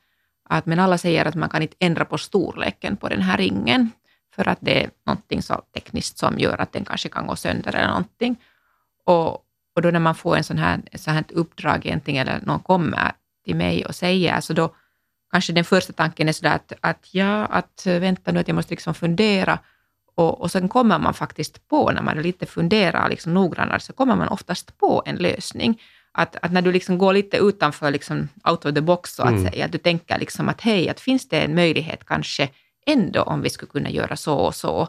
att, 0.51 0.65
men 0.65 0.79
alla 0.79 0.97
säger 0.97 1.25
att 1.25 1.35
man 1.35 1.49
kan 1.49 1.61
inte 1.61 1.75
ändra 1.79 2.05
på 2.05 2.17
storleken 2.17 2.97
på 2.97 3.09
den 3.09 3.21
här 3.21 3.37
ringen 3.37 3.91
för 4.35 4.47
att 4.47 4.57
det 4.61 4.83
är 4.83 4.89
någonting 5.05 5.41
så 5.41 5.61
tekniskt 5.73 6.17
som 6.17 6.39
gör 6.39 6.61
att 6.61 6.73
den 6.73 6.85
kanske 6.85 7.09
kan 7.09 7.27
gå 7.27 7.35
sönder 7.35 7.75
eller 7.75 7.87
någonting. 7.87 8.35
Och, 9.05 9.33
och 9.75 9.81
då 9.81 9.91
när 9.91 9.99
man 9.99 10.15
får 10.15 10.37
en 10.37 10.43
sån 10.43 10.57
här, 10.57 10.81
ett 10.91 11.05
här 11.05 11.23
uppdrag 11.29 11.85
egentligen, 11.85 12.27
eller 12.27 12.45
någon 12.45 12.59
kommer 12.59 13.11
till 13.45 13.55
mig 13.55 13.85
och 13.85 13.95
säger, 13.95 14.41
så 14.41 14.53
då 14.53 14.75
kanske 15.31 15.53
den 15.53 15.63
första 15.63 15.93
tanken 15.93 16.29
är 16.29 16.33
sådär 16.33 16.55
att, 16.55 16.73
att 16.81 17.13
ja, 17.13 17.45
att 17.45 17.85
vänta 17.85 18.31
nu, 18.31 18.39
att 18.39 18.47
jag 18.47 18.55
måste 18.55 18.73
liksom 18.73 18.93
fundera. 18.93 19.59
Och, 20.15 20.41
och 20.41 20.51
sen 20.51 20.69
kommer 20.69 20.99
man 20.99 21.13
faktiskt 21.13 21.67
på, 21.67 21.91
när 21.91 22.01
man 22.01 22.21
lite 22.21 22.45
funderar 22.45 23.09
liksom 23.09 23.33
noggrannare, 23.33 23.79
så 23.79 23.93
kommer 23.93 24.15
man 24.15 24.27
oftast 24.27 24.77
på 24.77 25.03
en 25.05 25.15
lösning. 25.15 25.81
Att, 26.13 26.35
att 26.41 26.51
när 26.51 26.61
du 26.61 26.71
liksom 26.71 26.97
går 26.97 27.13
lite 27.13 27.37
utanför 27.37 27.91
liksom 27.91 28.29
out 28.49 28.65
of 28.65 28.73
the 28.73 28.81
box, 28.81 29.15
så 29.15 29.23
att 29.23 29.29
Mm. 29.29 29.51
säga, 29.51 29.65
att 29.65 29.71
du 29.71 29.77
tänker 29.77 30.19
liksom 30.19 30.49
att 30.49 30.61
hej, 30.61 30.89
att 30.89 30.99
finns 30.99 31.27
det 31.29 31.41
en 31.41 31.55
möjlighet 31.55 32.05
kanske 32.05 32.49
ändå 32.85 33.21
om 33.21 33.41
vi 33.41 33.49
skulle 33.49 33.71
kunna 33.71 33.89
göra 33.89 34.15
så 34.15 34.35
och 34.35 34.55
så. 34.55 34.87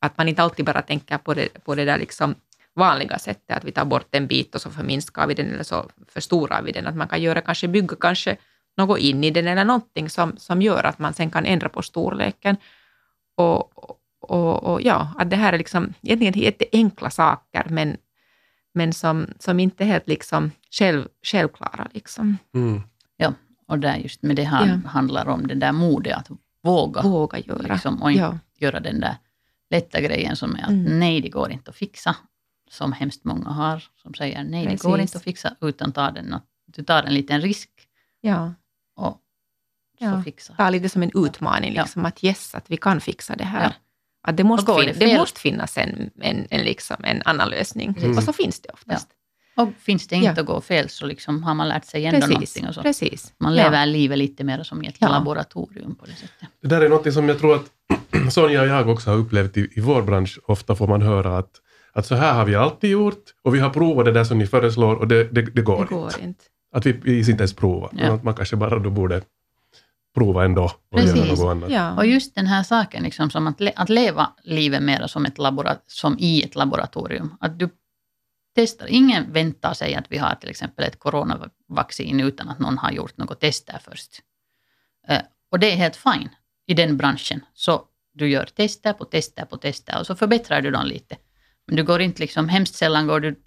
Att 0.00 0.18
man 0.18 0.28
inte 0.28 0.42
alltid 0.42 0.64
bara 0.64 0.82
tänker 0.82 1.18
på 1.18 1.34
det, 1.34 1.64
på 1.64 1.74
det 1.74 1.84
där 1.84 1.98
liksom 1.98 2.34
vanliga 2.74 3.18
sättet, 3.18 3.56
att 3.56 3.64
vi 3.64 3.72
tar 3.72 3.84
bort 3.84 4.14
en 4.14 4.26
bit 4.26 4.54
och 4.54 4.60
så 4.60 4.70
förminskar 4.70 5.26
vi 5.26 5.34
den 5.34 5.52
eller 5.54 5.62
så 5.64 5.90
förstorar 6.08 6.62
vi 6.62 6.72
den. 6.72 6.86
Att 6.86 6.96
man 6.96 7.08
kan 7.08 7.22
göra, 7.22 7.40
kanske 7.40 7.68
bygga 7.68 7.96
kanske 8.00 8.36
något 8.76 8.98
in 8.98 9.24
i 9.24 9.30
den 9.30 9.46
eller 9.48 9.64
någonting 9.64 10.10
som, 10.10 10.36
som 10.36 10.62
gör 10.62 10.84
att 10.84 10.98
man 10.98 11.14
sen 11.14 11.30
kan 11.30 11.46
ändra 11.46 11.68
på 11.68 11.82
storleken. 11.82 12.56
Och, 13.36 13.78
och, 14.20 14.64
och 14.64 14.82
ja, 14.82 15.14
att 15.18 15.30
det 15.30 15.36
här 15.36 15.52
är 15.52 15.58
liksom 15.58 15.94
egentligen 16.02 16.44
jätteenkla 16.44 17.10
saker, 17.10 17.66
men, 17.68 17.96
men 18.74 18.92
som, 18.92 19.26
som 19.38 19.60
inte 19.60 19.84
är 19.84 19.88
helt 19.88 20.08
liksom 20.08 20.50
själv, 20.70 21.08
självklara. 21.22 21.88
Liksom. 21.94 22.36
Mm. 22.54 22.82
Och 23.66 23.78
där 23.78 23.96
just 23.96 24.22
med 24.22 24.36
det 24.36 24.44
här 24.44 24.66
Ja. 24.84 24.88
handlar 24.90 25.28
om 25.28 25.46
det 25.46 25.54
där 25.54 25.72
modet 25.72 26.16
att 26.16 26.28
våga 26.62 27.02
Våga 27.02 27.38
göra. 27.38 27.72
liksom, 27.74 28.02
och 28.02 28.10
inte 28.12 28.22
ja. 28.22 28.38
göra 28.58 28.80
den 28.80 29.00
där 29.00 29.16
lätta 29.70 30.00
grejen 30.00 30.36
som 30.36 30.56
är 30.56 30.62
att 30.62 30.68
Mm. 30.70 30.98
nej, 30.98 31.20
det 31.20 31.28
går 31.28 31.50
inte 31.52 31.70
att 31.70 31.76
fixa. 31.76 32.16
Som 32.70 32.92
hemskt 32.92 33.24
många 33.24 33.50
har, 33.50 33.84
som 34.02 34.14
säger 34.14 34.44
nej, 34.44 34.66
det 34.66 34.82
går 34.82 34.96
Precis. 34.96 35.02
inte 35.10 35.16
att 35.18 35.24
fixa, 35.24 35.56
utan 35.60 35.92
ta 35.92 36.10
den, 36.10 36.36
du 36.66 36.82
tar 36.84 37.02
en 37.02 37.14
liten 37.14 37.40
risk 37.40 37.70
ja. 38.20 38.54
och 38.96 39.18
så 39.98 40.04
Ja. 40.04 40.22
fixar. 40.22 40.54
Ta 40.54 40.70
lite 40.70 40.88
som 40.88 41.02
en 41.02 41.10
utmaning, 41.14 41.74
Ja. 41.74 41.82
liksom, 41.82 42.04
att 42.06 42.24
yes, 42.24 42.54
att 42.54 42.70
vi 42.70 42.76
kan 42.76 43.00
fixa 43.00 43.36
det 43.36 43.44
här. 43.44 43.74
Ja. 44.24 44.30
Att 44.30 44.36
det, 44.36 44.44
måste 44.44 44.74
fin- 44.74 44.94
det 44.98 45.06
det 45.06 45.18
måste 45.18 45.40
finnas 45.40 45.78
en, 45.78 46.10
en, 46.20 46.46
en, 46.50 46.64
liksom, 46.64 46.96
en 47.04 47.22
annan 47.24 47.48
lösning. 47.50 47.94
Mm. 48.02 48.16
Och 48.16 48.22
så 48.22 48.32
finns 48.32 48.60
det 48.60 48.68
oftast. 48.72 49.08
Och 49.56 49.68
finns 49.78 50.08
det 50.08 50.16
inte 50.16 50.26
Ja. 50.26 50.40
att 50.40 50.46
gå 50.46 50.60
fel 50.60 50.88
så 50.88 51.06
liksom 51.06 51.42
har 51.42 51.54
man 51.54 51.68
lärt 51.68 51.84
sig 51.84 52.06
ändå 52.06 52.20
Precis. 52.26 52.32
någonting. 52.56 52.66
Och 52.68 52.74
så. 52.74 52.82
Precis. 52.82 53.32
Man 53.38 53.54
Ja. 53.54 53.64
lever 53.64 53.86
livet 53.86 54.18
lite 54.18 54.44
mer 54.44 54.62
som 54.62 54.84
i 54.84 54.86
ett 54.88 54.96
Ja. 54.98 55.08
laboratorium 55.08 55.94
på 55.94 56.06
det 56.06 56.12
sättet. 56.12 56.48
Det 56.62 56.68
där 56.68 56.80
är 56.80 56.88
något 56.88 57.12
som 57.14 57.28
jag 57.28 57.38
tror 57.38 57.54
att 57.54 57.64
Sonja 58.32 58.60
och 58.62 58.66
jag 58.68 58.88
också 58.88 59.10
har 59.10 59.16
upplevt 59.16 59.56
i, 59.56 59.68
i 59.74 59.80
vår 59.80 60.02
bransch. 60.02 60.38
Ofta 60.46 60.74
får 60.76 60.86
man 60.86 61.02
höra 61.02 61.38
att, 61.38 61.50
att 61.92 62.06
så 62.06 62.14
här 62.14 62.32
har 62.34 62.44
vi 62.44 62.54
alltid 62.54 62.90
gjort 62.90 63.22
och 63.42 63.54
vi 63.54 63.58
har 63.58 63.70
provat 63.70 64.04
det 64.04 64.12
där 64.12 64.24
som 64.24 64.38
ni 64.38 64.46
föreslår 64.46 64.96
och 64.96 65.08
det, 65.08 65.24
det, 65.24 65.42
det 65.42 65.62
går 65.62 65.76
Det 65.76 65.82
inte. 65.82 65.94
går 65.94 66.12
inte. 66.22 66.44
Att 66.74 66.86
vi, 66.86 66.92
vi 66.92 67.18
inte 67.18 67.30
ens 67.32 67.54
prova. 67.54 67.88
Ja. 67.92 67.98
Men 68.02 68.12
att 68.12 68.24
man 68.24 68.34
kanske 68.34 68.56
bara 68.56 68.78
då 68.78 68.90
borde 68.90 69.22
prova 70.14 70.44
ändå 70.44 70.70
och 70.90 71.00
göra 71.00 71.14
Precis. 71.14 71.40
något 71.40 71.50
annat. 71.50 71.70
Ja. 71.70 71.96
Och 71.96 72.06
just 72.06 72.34
den 72.34 72.46
här 72.46 72.62
saken, 72.62 73.02
liksom, 73.02 73.30
som 73.30 73.46
att, 73.46 73.60
le- 73.60 73.72
att 73.76 73.88
leva 73.88 74.32
livet 74.42 74.82
mer 74.82 75.06
som, 75.06 75.26
ett 75.26 75.38
som 75.86 76.16
i 76.18 76.42
ett 76.42 76.54
laboratorium. 76.54 77.36
Att 77.40 77.58
du 77.58 77.68
testar. 78.54 78.86
Ingen 78.86 79.32
väntar 79.32 79.74
sig 79.74 79.94
att 79.94 80.06
vi 80.08 80.18
har 80.18 80.34
till 80.34 80.50
exempel 80.50 80.84
ett 80.84 80.98
coronavaccin 80.98 82.20
utan 82.20 82.48
att 82.48 82.58
någon 82.58 82.78
har 82.78 82.90
gjort 82.90 83.16
något 83.16 83.40
test 83.40 83.66
där 83.66 83.78
först. 83.84 84.10
Eh, 85.08 85.20
och 85.50 85.58
det 85.58 85.72
är 85.72 85.76
helt 85.76 85.96
fine 85.96 86.28
i 86.66 86.74
den 86.74 86.96
branschen. 86.96 87.40
Så 87.54 87.84
du 88.14 88.28
gör 88.28 88.44
tester 88.44 88.92
på 88.92 89.04
tester 89.04 89.44
på 89.44 89.56
tester 89.56 89.98
och 90.00 90.06
så 90.06 90.14
förbättrar 90.16 90.60
du 90.60 90.70
dem 90.70 90.86
lite. 90.86 91.16
Men 91.66 91.76
du 91.76 91.84
går 91.84 92.00
inte 92.00 92.20
liksom, 92.20 92.48
hemskt 92.48 92.74
sällan 92.74 93.06
går 93.06 93.20
du, 93.20 93.42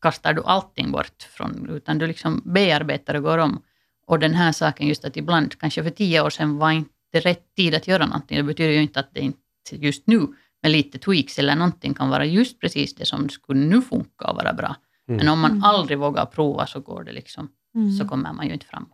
kastar 0.00 0.32
du 0.32 0.42
allting 0.44 0.90
bort 0.92 1.22
från, 1.22 1.70
utan 1.70 1.98
du 1.98 2.06
liksom 2.06 2.42
bearbetar 2.44 3.14
och 3.14 3.22
går 3.22 3.38
om. 3.38 3.62
Och 4.08 4.18
den 4.18 4.34
här 4.34 4.52
saken 4.52 4.86
just 4.88 5.04
att 5.04 5.16
ibland, 5.16 5.58
kanske 5.58 5.82
för 5.82 5.90
tio 5.90 6.20
år 6.20 6.30
sedan 6.30 6.58
var 6.58 6.70
inte 6.70 6.90
rätt 7.12 7.54
tid 7.56 7.74
att 7.74 7.88
göra 7.88 8.06
någonting. 8.06 8.36
Det 8.36 8.42
betyder 8.42 8.72
ju 8.72 8.82
inte 8.82 9.00
att 9.00 9.14
det 9.14 9.20
inte 9.20 9.40
just 9.70 10.06
nu 10.06 10.26
med 10.62 10.72
lite 10.72 10.98
tweaks 10.98 11.38
eller 11.38 11.54
någonting 11.54 11.94
kan 11.94 12.08
vara 12.10 12.24
just 12.24 12.60
precis 12.60 12.94
det 12.94 13.06
som 13.06 13.28
skulle 13.28 13.60
nu 13.60 13.82
funka 13.82 14.30
och 14.30 14.36
vara 14.36 14.52
bra. 14.52 14.76
Mm. 15.08 15.16
Men 15.18 15.28
om 15.28 15.40
man 15.40 15.50
Mm. 15.50 15.64
aldrig 15.64 15.98
vågar 15.98 16.26
prova 16.26 16.66
så 16.66 16.80
går 16.80 17.02
det 17.04 17.12
liksom, 17.12 17.48
Mm. 17.74 17.92
så 17.96 18.08
kommer 18.08 18.32
man 18.32 18.46
ju 18.46 18.52
inte 18.52 18.66
framåt. 18.66 18.88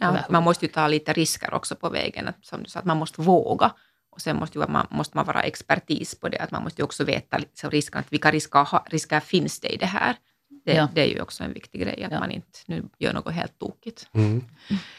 Ja, 0.00 0.18
man 0.30 0.42
måste 0.42 0.66
ju 0.66 0.72
ta 0.72 0.88
lite 0.88 1.12
risker 1.12 1.54
också 1.54 1.74
på 1.74 1.88
vägen. 1.88 2.28
Att, 2.28 2.44
som 2.46 2.62
du 2.62 2.68
sa, 2.70 2.78
att 2.78 2.84
man 2.84 2.96
måste 2.96 3.20
våga. 3.20 3.72
Och 4.10 4.20
sen 4.20 4.36
måste, 4.36 4.58
ju, 4.58 4.66
man, 4.68 4.86
måste 4.90 5.16
man 5.16 5.26
vara 5.26 5.42
expertis 5.42 6.14
på 6.20 6.28
det. 6.28 6.38
Att 6.38 6.50
man 6.50 6.62
måste 6.62 6.80
ju 6.80 6.84
också 6.84 7.04
veta 7.04 7.38
liksom, 7.38 7.70
risken, 7.70 8.00
att 8.00 8.12
vilka 8.12 8.30
risker, 8.30 8.90
risker 8.90 9.20
finns 9.20 9.60
det 9.60 9.68
i 9.68 9.76
det 9.76 9.86
här. 9.86 10.16
Det, 10.64 10.72
Ja. 10.74 10.88
det 10.94 11.00
är 11.00 11.06
ju 11.06 11.20
också 11.20 11.44
en 11.44 11.52
viktig 11.52 11.80
grej, 11.80 12.04
att 12.04 12.12
Ja. 12.12 12.20
man 12.20 12.30
inte 12.30 12.58
nu 12.66 12.84
gör 12.98 13.12
något 13.12 13.32
helt 13.34 13.58
tokigt. 13.58 14.08
Mm. 14.14 14.44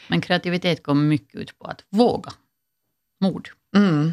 Men 0.08 0.20
kreativitet 0.20 0.82
går 0.82 0.94
mycket 0.94 1.34
ut 1.40 1.58
på 1.58 1.64
att 1.66 1.84
våga. 1.90 2.32
Mod. 3.20 3.48
Mm. 3.76 4.12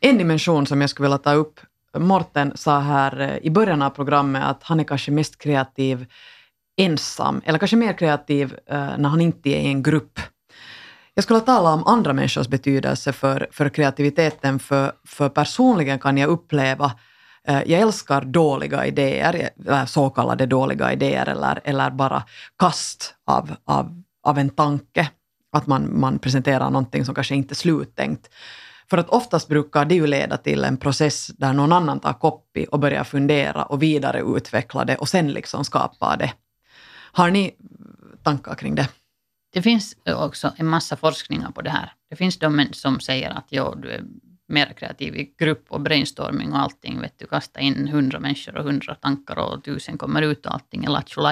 En 0.00 0.18
dimension 0.18 0.66
som 0.66 0.80
jag 0.80 0.90
skulle 0.90 1.06
vilja 1.08 1.18
ta 1.18 1.32
upp, 1.32 1.60
Morten 1.98 2.52
sa 2.54 2.78
här 2.80 3.20
eh, 3.20 3.36
i 3.36 3.50
början 3.50 3.82
av 3.82 3.90
programmet 3.90 4.44
att 4.44 4.62
han 4.62 4.80
är 4.80 4.84
kanske 4.84 5.10
mest 5.10 5.38
kreativ 5.38 6.06
ensam, 6.76 7.40
eller 7.44 7.58
kanske 7.58 7.76
mer 7.76 7.92
kreativ 7.98 8.56
eh, 8.66 8.98
när 8.98 9.08
han 9.08 9.20
inte 9.20 9.48
är 9.50 9.60
i 9.60 9.66
en 9.66 9.82
grupp. 9.82 10.20
Jag 11.14 11.24
skulle 11.24 11.40
tala 11.40 11.72
om 11.74 11.86
andra 11.86 12.12
människors 12.12 12.48
betydelse 12.48 13.12
för, 13.12 13.48
för 13.52 13.68
kreativiteten, 13.68 14.58
för, 14.58 14.92
för 15.06 15.28
personligen 15.28 15.98
kan 15.98 16.18
jag 16.18 16.30
uppleva 16.30 16.92
Eh, 17.48 17.62
jag 17.66 17.80
älskar 17.80 18.24
dåliga 18.24 18.86
idéer, 18.86 19.50
så 19.86 20.10
kallade 20.10 20.46
dåliga 20.46 20.92
idéer, 20.92 21.28
eller, 21.28 21.60
eller 21.64 21.90
bara 21.90 22.22
kast 22.58 23.14
av, 23.26 23.56
av, 23.64 24.02
av 24.22 24.38
en 24.38 24.50
tanke. 24.50 25.10
Att 25.52 25.66
man, 25.66 26.00
man 26.00 26.18
presenterar 26.18 26.70
någonting 26.70 27.04
som 27.04 27.14
kanske 27.14 27.34
inte 27.34 27.52
är 27.52 27.56
sluttänkt. 27.56 28.28
För 28.90 28.98
att 28.98 29.08
oftast 29.08 29.48
brukar 29.48 29.84
det 29.84 29.94
ju 29.94 30.06
leda 30.06 30.36
till 30.36 30.64
en 30.64 30.76
process 30.76 31.26
där 31.26 31.52
någon 31.52 31.72
annan 31.72 32.00
tar 32.00 32.12
koppi 32.12 32.66
och 32.70 32.78
börjar 32.78 33.04
fundera 33.04 33.64
och 33.64 33.82
vidareutveckla 33.82 34.84
det 34.84 34.96
och 34.96 35.08
sen 35.08 35.28
liksom 35.28 35.64
skapa 35.64 36.16
det. 36.16 36.32
Har 37.12 37.30
ni 37.30 37.54
tankar 38.22 38.54
kring 38.54 38.74
det? 38.74 38.88
Det 39.52 39.62
finns 39.62 39.96
också 40.06 40.52
en 40.56 40.66
massa 40.66 40.96
forskningar 40.96 41.50
på 41.50 41.62
det 41.62 41.70
här. 41.70 41.92
Det 42.10 42.16
finns 42.16 42.38
de 42.38 42.68
som 42.72 43.00
säger 43.00 43.30
att 43.30 43.46
ja, 43.48 43.74
du 43.82 43.90
är 43.90 44.02
mer 44.52 44.72
kreativ 44.72 45.16
i 45.16 45.34
grupp 45.38 45.64
och 45.68 45.80
brainstorming 45.80 46.52
och 46.52 46.58
allting. 46.58 47.00
Vet 47.00 47.18
du, 47.18 47.26
kasta 47.26 47.60
in 47.60 47.88
hundra 47.88 48.20
människor 48.20 48.56
och 48.56 48.64
hundra 48.64 48.94
tankar 48.94 49.38
och 49.38 49.64
tusen 49.64 49.98
kommer 49.98 50.22
ut 50.22 50.46
och 50.46 50.54
allting 50.54 50.84
är 50.84 50.90
lattjo 50.90 51.22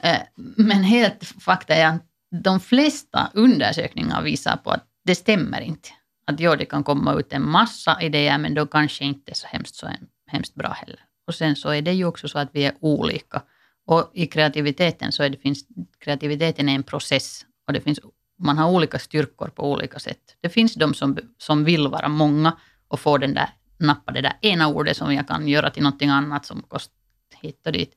eh, 0.00 0.16
Men 0.56 0.82
helt 0.82 1.24
fakta 1.24 1.74
är 1.74 1.86
att 1.86 2.02
de 2.42 2.60
flesta 2.60 3.30
undersökningar 3.34 4.22
visar 4.22 4.56
på 4.56 4.70
att 4.70 4.84
det 5.04 5.14
stämmer 5.14 5.60
inte. 5.60 5.88
Att 6.26 6.40
ja, 6.40 6.56
det 6.56 6.64
kan 6.64 6.84
komma 6.84 7.14
ut 7.14 7.32
en 7.32 7.50
massa 7.50 8.02
idéer, 8.02 8.38
men 8.38 8.54
då 8.54 8.66
kanske 8.66 9.04
inte 9.04 9.34
så 9.34 9.46
hemskt, 9.46 9.74
så 9.74 9.88
hemskt 10.26 10.54
bra 10.54 10.68
heller. 10.68 11.00
Och 11.26 11.34
sen 11.34 11.56
så 11.56 11.68
är 11.70 11.82
det 11.82 11.92
ju 11.92 12.04
också 12.04 12.28
så 12.28 12.38
att 12.38 12.50
vi 12.52 12.64
är 12.64 12.74
olika. 12.80 13.42
Och 13.86 14.10
i 14.14 14.26
kreativiteten 14.26 15.12
så 15.12 15.22
är 15.22 15.30
det, 15.30 15.38
finns, 15.38 15.64
kreativiteten 15.98 16.68
är 16.68 16.74
en 16.74 16.82
process 16.82 17.46
och 17.66 17.72
det 17.72 17.80
finns, 17.80 18.00
man 18.38 18.58
har 18.58 18.70
olika 18.70 18.98
styrkor 18.98 19.48
på 19.48 19.72
olika 19.72 19.98
sätt. 19.98 20.36
Det 20.40 20.48
finns 20.48 20.74
de 20.74 20.94
som, 20.94 21.18
som 21.38 21.64
vill 21.64 21.88
vara 21.88 22.08
många 22.08 22.56
och 22.88 23.00
få 23.00 23.18
den 23.18 23.34
där, 23.34 23.48
nappa 23.78 24.12
det 24.12 24.20
där 24.20 24.38
ena 24.42 24.68
ordet 24.68 24.96
som 24.96 25.14
jag 25.14 25.28
kan 25.28 25.48
göra 25.48 25.70
till 25.70 25.82
någonting 25.82 26.10
annat 26.10 26.46
som 26.46 26.62
kostar 26.62 26.94
hit 27.40 27.66
och 27.66 27.72
dit. 27.72 27.94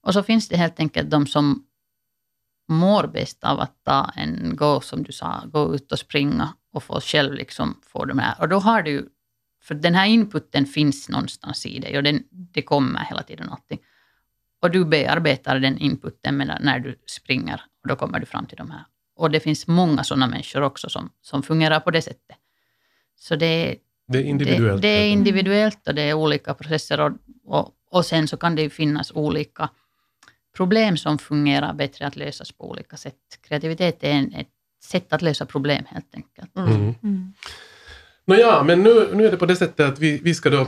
Och 0.00 0.12
så 0.12 0.22
finns 0.22 0.48
det 0.48 0.56
helt 0.56 0.80
enkelt 0.80 1.10
de 1.10 1.26
som 1.26 1.66
mår 2.68 3.06
bäst 3.06 3.44
av 3.44 3.60
att 3.60 3.84
ta 3.84 4.10
en, 4.16 4.56
gå 4.56 4.80
som 4.80 5.02
du 5.02 5.12
sa, 5.12 5.42
gå 5.46 5.74
ut 5.74 5.92
och 5.92 5.98
springa 5.98 6.54
och 6.72 6.82
få 6.82 7.00
själv 7.00 7.34
liksom 7.34 7.80
få 7.82 8.04
de 8.04 8.18
här. 8.18 8.40
Och 8.40 8.48
då 8.48 8.58
har 8.58 8.82
du 8.82 9.10
för 9.62 9.74
den 9.74 9.94
här 9.94 10.06
inputen 10.06 10.66
finns 10.66 11.08
någonstans 11.08 11.66
i 11.66 11.78
dig 11.78 11.96
och 11.96 12.02
den, 12.02 12.24
det 12.30 12.62
kommer 12.62 13.00
hela 13.00 13.22
tiden 13.22 13.46
någonting. 13.46 13.78
Och 14.62 14.70
du 14.70 14.84
bearbetar 14.84 15.58
den 15.58 15.78
inputen 15.78 16.38
när 16.60 16.78
du 16.78 16.98
springer 17.06 17.62
och 17.82 17.88
då 17.88 17.96
kommer 17.96 18.20
du 18.20 18.26
fram 18.26 18.46
till 18.46 18.56
de 18.56 18.70
här. 18.70 18.84
Och 19.16 19.30
det 19.30 19.40
finns 19.40 19.66
många 19.66 20.04
sådana 20.04 20.26
människor 20.26 20.62
också 20.62 20.88
som, 20.88 21.10
som 21.22 21.42
fungerar 21.42 21.80
på 21.80 21.90
det 21.90 22.02
sättet. 22.02 22.36
Så 23.16 23.36
det, 23.36 23.76
det 24.08 24.18
är 24.18 24.22
individuellt. 24.22 24.82
Det, 24.82 24.88
det 24.88 24.94
är 24.94 25.08
individuellt 25.08 25.88
och 25.88 25.94
det 25.94 26.02
är 26.02 26.14
olika 26.14 26.54
processer 26.54 27.00
och, 27.00 27.12
och, 27.44 27.70
och 27.90 28.06
sen 28.06 28.28
så 28.28 28.36
kan 28.36 28.56
det 28.56 28.70
finnas 28.70 29.12
olika 29.14 29.68
problem 30.56 30.96
som 30.96 31.18
fungerar 31.18 31.74
bättre 31.74 32.06
att 32.06 32.16
lösas 32.16 32.52
på 32.52 32.70
olika 32.70 32.96
sätt. 32.96 33.14
Kreativitet 33.48 34.04
är 34.04 34.10
en, 34.10 34.32
ett 34.32 34.48
sätt 34.84 35.12
att 35.12 35.22
lösa 35.22 35.46
problem 35.46 35.84
helt 35.88 36.14
enkelt. 36.14 36.56
Mm. 36.56 36.68
Mm. 36.68 36.94
mm. 37.02 37.32
Nåja, 38.26 38.62
men 38.62 38.82
nu, 38.82 39.10
nu 39.14 39.26
är 39.26 39.30
det 39.30 39.36
på 39.36 39.46
det 39.46 39.56
sättet 39.56 39.88
att 39.88 39.98
vi, 39.98 40.18
vi 40.18 40.34
ska 40.34 40.50
då 40.50 40.66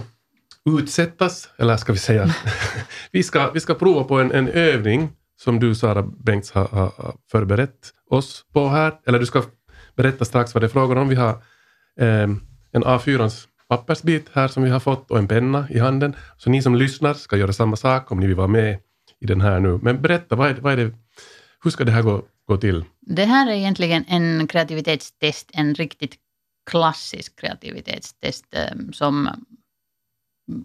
utsättas, 0.78 1.48
eller 1.56 1.76
ska 1.76 1.92
vi 1.92 1.98
säga, 1.98 2.35
vi, 3.11 3.22
ska, 3.22 3.50
vi 3.50 3.61
ska 3.61 3.74
prova 3.74 4.04
på 4.04 4.20
en, 4.20 4.32
en 4.32 4.48
övning 4.48 5.09
som 5.37 5.61
du 5.61 5.75
Sara 5.75 6.03
Bengts 6.03 6.51
har, 6.51 6.68
har 6.68 7.14
förberett 7.31 7.92
oss 8.11 8.44
på 8.53 8.68
här. 8.68 9.01
Eller 9.07 9.18
du 9.18 9.27
ska 9.27 9.42
berätta 9.96 10.25
strax 10.25 10.55
vad 10.55 10.62
det 10.62 10.66
är 10.66 10.68
frågan 10.68 10.99
om. 10.99 11.09
Vi 11.09 11.14
har 11.14 11.31
eh, 12.01 12.29
en 12.72 12.85
A4 12.85 13.46
pappersbit 13.68 14.27
här 14.33 14.49
som 14.49 14.62
vi 14.62 14.70
har 14.70 14.81
fått 14.81 15.11
och 15.11 15.18
en 15.18 15.29
penna 15.29 15.66
i 15.70 15.79
handen. 15.79 16.16
Så 16.37 16.51
ni 16.51 16.62
som 16.62 16.75
lyssnar 16.75 17.14
ska 17.14 17.37
göra 17.37 17.53
samma 17.53 17.77
sak 17.77 18.12
om 18.12 18.20
ni 18.20 18.27
vill 18.27 18.37
vara 18.37 18.49
med 18.49 18.79
i 19.20 19.27
den 19.27 19.40
här 19.40 19.61
nu. 19.61 19.79
Men 19.83 20.03
berätta, 20.03 20.37
vad 20.37 20.51
är, 20.51 20.55
vad 20.55 20.72
är 20.72 20.77
det, 20.77 20.92
hur 21.64 21.70
ska 21.70 21.85
det 21.85 21.92
här 21.92 22.03
gå, 22.03 22.22
gå 22.46 22.57
till? 22.57 22.85
Det 23.01 23.25
här 23.25 23.51
är 23.51 23.55
egentligen 23.55 24.05
en 24.09 24.46
kreativitetstest, 24.46 25.51
en 25.53 25.75
riktigt 25.75 26.16
klassisk 26.70 27.40
kreativitetstest 27.40 28.46
ehm, 28.55 28.92
som 28.92 29.29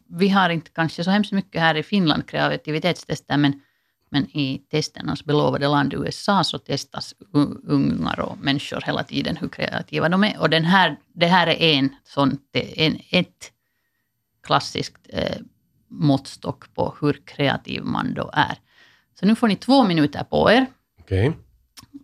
vi 0.10 0.30
har 0.30 0.50
inte 0.50 0.72
kanske 0.72 1.04
så 1.04 1.12
hemskt 1.12 1.32
mycket 1.32 1.62
här 1.62 1.76
i 1.76 1.84
Finland 1.84 2.28
kreativitetstester, 2.28 3.38
men, 3.38 3.62
men 4.12 4.38
i 4.38 4.62
testernas 4.72 5.26
belovade 5.26 5.68
land 5.68 5.94
USA 5.94 6.44
så 6.44 6.60
testas 6.60 7.14
ungar 7.64 8.20
och 8.20 8.38
människor 8.38 8.82
hela 8.86 9.04
tiden 9.04 9.38
hur 9.38 9.50
kreativa 9.50 10.10
de 10.10 10.24
är. 10.24 10.40
Och 10.40 10.50
den 10.50 10.66
här, 10.66 10.98
det 11.14 11.28
här 11.28 11.48
är 11.48 11.62
en 11.62 11.96
sån, 12.04 12.38
en, 12.54 13.00
ett 13.10 13.52
klassiskt 14.44 15.08
eh, 15.10 15.38
måttstock 15.88 16.74
på 16.74 16.96
hur 17.02 17.22
kreativ 17.26 17.84
man 17.84 18.14
då 18.14 18.30
är. 18.34 18.58
Så 19.20 19.26
nu 19.26 19.36
får 19.36 19.48
ni 19.48 19.56
två 19.56 19.84
minuter 19.84 20.24
på 20.24 20.52
er 20.52 20.66
okay. 21.00 21.32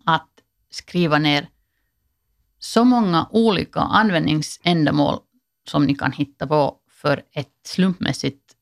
att 0.05 0.29
skriva 0.69 1.19
ner 1.19 1.49
så 2.59 2.83
många 2.83 3.27
olika 3.31 3.79
användningsändamål 3.79 5.19
som 5.67 5.85
ni 5.85 5.95
kan 5.95 6.11
hitta 6.11 6.47
på 6.47 6.77
för 6.89 7.23
ett 7.31 7.53
slumpmässigt 7.63 8.55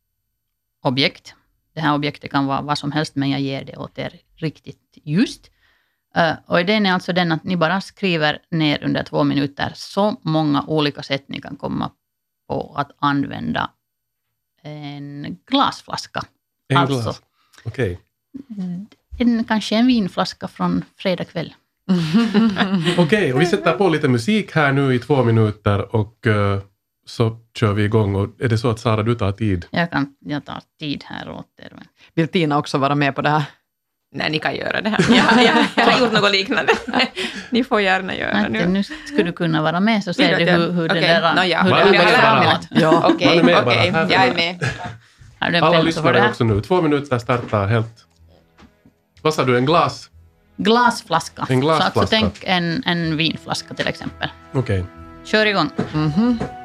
objekt. 0.82 1.36
Det 1.76 1.82
här 1.82 1.96
objektet 1.96 2.32
kan 2.32 2.46
vara 2.46 2.62
vad 2.62 2.78
som 2.78 2.92
helst, 2.92 3.16
men 3.16 3.30
jag 3.30 3.42
ger 3.42 3.66
det 3.66 3.78
åt 3.78 3.98
er 4.00 4.14
riktigt 4.36 4.98
just. 5.04 5.50
Uh, 6.18 6.34
och 6.46 6.60
idén 6.60 6.86
är 6.86 6.94
alltså 6.94 7.14
den 7.14 7.32
att 7.32 7.44
ni 7.44 7.58
bara 7.58 7.82
skriver 7.82 8.40
ner 8.52 8.84
under 8.84 9.04
två 9.04 9.24
minuter 9.24 9.72
så 9.76 10.20
många 10.22 10.64
olika 10.68 11.04
sätt 11.04 11.24
ni 11.28 11.42
kan 11.42 11.56
komma 11.56 11.92
på 12.48 12.74
att 12.78 12.92
använda 13.00 13.72
en 14.64 15.38
glasflaska. 15.46 16.24
En 16.68 16.78
alltså, 16.78 17.02
glas? 17.02 17.22
Okej. 17.66 18.00
Okay. 19.18 19.44
kanske 19.48 19.76
en 19.76 19.88
vinflaska 19.88 20.48
från 20.48 20.86
fredag 20.98 21.26
kväll. 21.26 21.54
Okej, 22.98 23.06
okay, 23.06 23.34
och 23.34 23.42
vi 23.42 23.46
sätter 23.46 23.74
på 23.74 23.90
lite 23.90 24.08
musik 24.08 24.52
här 24.52 24.72
nu 24.72 24.96
i 24.96 25.00
två 25.00 25.24
minuter 25.24 25.96
och 25.96 26.28
uh, 26.28 26.60
så 27.06 27.38
kör 27.60 27.74
vi 27.74 27.84
igång. 27.84 28.16
Och 28.16 28.30
är 28.40 28.50
det 28.50 28.58
så 28.58 28.70
att 28.70 28.80
Sara, 28.80 29.04
du 29.04 29.16
tar 29.16 29.32
tid? 29.32 29.66
Jag, 29.72 29.92
kan, 29.92 30.16
jag 30.20 30.46
tar 30.46 30.62
tid 30.80 31.04
här 31.08 31.30
åt 31.30 31.48
er. 31.58 31.72
Men... 31.76 31.84
Vill 32.14 32.28
Tina 32.28 32.58
också 32.58 32.78
vara 32.78 32.96
med 32.96 33.16
på 33.16 33.22
det 33.22 33.30
här? 33.30 33.44
Nej, 34.16 34.32
ni 34.32 34.40
kan 34.40 34.56
göra 34.56 34.82
det 34.82 34.90
här. 34.90 35.06
Jag, 35.10 35.46
jag, 35.46 35.66
jag 35.76 35.86
har 35.86 36.00
gjort 36.00 36.14
något 36.14 36.32
liknande. 36.32 36.74
ni 37.50 37.64
får 37.64 37.82
gärna 37.82 38.16
göra 38.16 38.34
Nej, 38.34 38.50
nu. 38.50 38.66
Nu 38.66 38.84
skulle 38.84 39.24
du 39.24 39.32
kunna 39.32 39.62
vara 39.62 39.80
med 39.80 40.04
så 40.04 40.14
ser 40.14 40.40
du 40.40 40.52
hur, 40.52 40.72
hur 40.72 40.86
okay. 40.86 41.02
det 41.02 41.08
där... 41.08 41.36
No, 41.36 41.42
ja. 41.42 41.62
hur 41.62 41.72
det 41.72 41.98
där 41.98 42.58
ja. 42.70 43.12
Okej, 43.14 43.42
okay, 43.42 43.62
okay. 43.62 43.88
jag 43.88 44.28
är 44.28 44.36
med. 44.36 44.70
Alla 45.40 45.82
lyssnare 45.82 46.30
också 46.30 46.44
nu. 46.44 46.62
Två 46.62 46.82
minuter 46.82 47.18
startar 47.18 47.68
helt. 47.68 48.06
Vad 49.22 49.34
sa 49.34 49.44
du, 49.44 49.58
en 49.58 49.66
glas? 49.66 50.10
Glasflaska. 50.58 51.46
En 51.50 51.60
glasflaska. 51.60 51.94
Så 51.94 52.00
alltså, 52.00 52.16
tänk 52.16 52.44
en, 52.44 52.84
en 52.86 53.18
vinflaska 53.18 53.74
till 53.74 53.88
exempel. 53.88 54.30
Okej. 54.54 54.80
Okay. 54.80 54.92
Kör 55.26 55.46
igång. 55.46 55.70
Mm 55.94 56.12
-hmm. 56.12 56.65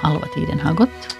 Halva 0.00 0.26
tiden 0.34 0.60
har 0.60 0.74
gått. 0.74 1.19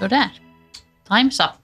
Sådär. 0.00 0.30
Time's 1.08 1.40
up. 1.44 1.56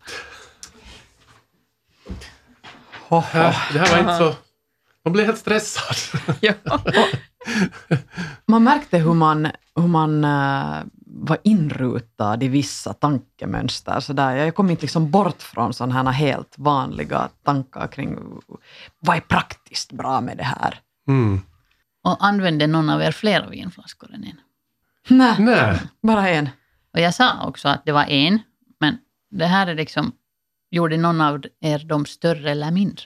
Äh, 3.11 3.25
Det 3.73 3.79
här 3.79 3.91
var 3.93 3.99
inte 3.99 4.17
så... 4.17 4.35
Man 5.05 5.13
blev 5.13 5.27
helt 5.27 5.39
stressad. 5.39 6.23
Ja. 6.41 6.55
Man 8.47 8.65
märkte 8.65 8.99
hur 8.99 9.15
man, 9.15 9.49
hur 9.77 9.87
man 9.87 10.25
eh, 10.25 10.83
var 11.07 11.39
inrutad 11.45 12.43
i 12.43 12.49
vissa 12.49 12.93
tankemönster. 12.93 14.01
Så 14.01 14.13
där. 14.13 14.37
Jag 14.37 14.55
kom 14.55 14.71
inte 14.71 14.83
liksom 14.83 15.11
bort 15.11 15.43
från 15.43 15.75
sådana 15.75 16.01
här 16.01 16.13
helt 16.13 16.55
vanliga 16.59 17.29
tankar 17.45 17.87
kring 17.87 18.19
vad 18.99 19.17
är 19.17 19.21
praktiskt 19.21 19.93
bra 19.93 20.21
med 20.21 20.37
det 20.37 20.45
här. 20.45 20.81
Mm. 21.09 21.41
Och 22.05 22.25
använde 22.25 22.67
någon 22.67 22.91
av 22.91 23.03
er 23.03 23.13
flera 23.13 23.49
vinflaskor 23.49 24.15
än 24.15 24.25
en? 24.25 24.41
Nej. 25.09 25.81
bara 26.03 26.29
en. 26.29 26.49
Och 26.97 27.03
jag 27.03 27.15
sa 27.15 27.47
också 27.49 27.69
att 27.69 27.85
det 27.85 27.93
var 27.93 28.05
en, 28.05 28.39
men 28.81 28.99
det 29.31 29.47
här 29.47 29.67
är 29.67 29.75
liksom, 29.75 30.13
gjorde 30.71 30.97
någon 30.97 31.21
av 31.21 31.43
er 31.61 31.79
dem 31.79 32.07
större 32.07 32.51
eller 32.51 32.71
mindre? 32.71 33.05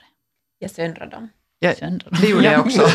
Jag 0.59 0.71
söndrade 0.71 1.11
dem. 1.11 1.29
Jag, 1.59 1.75
det 2.21 2.27
gjorde 2.27 2.43
jag 2.45 2.59
också. 2.59 2.81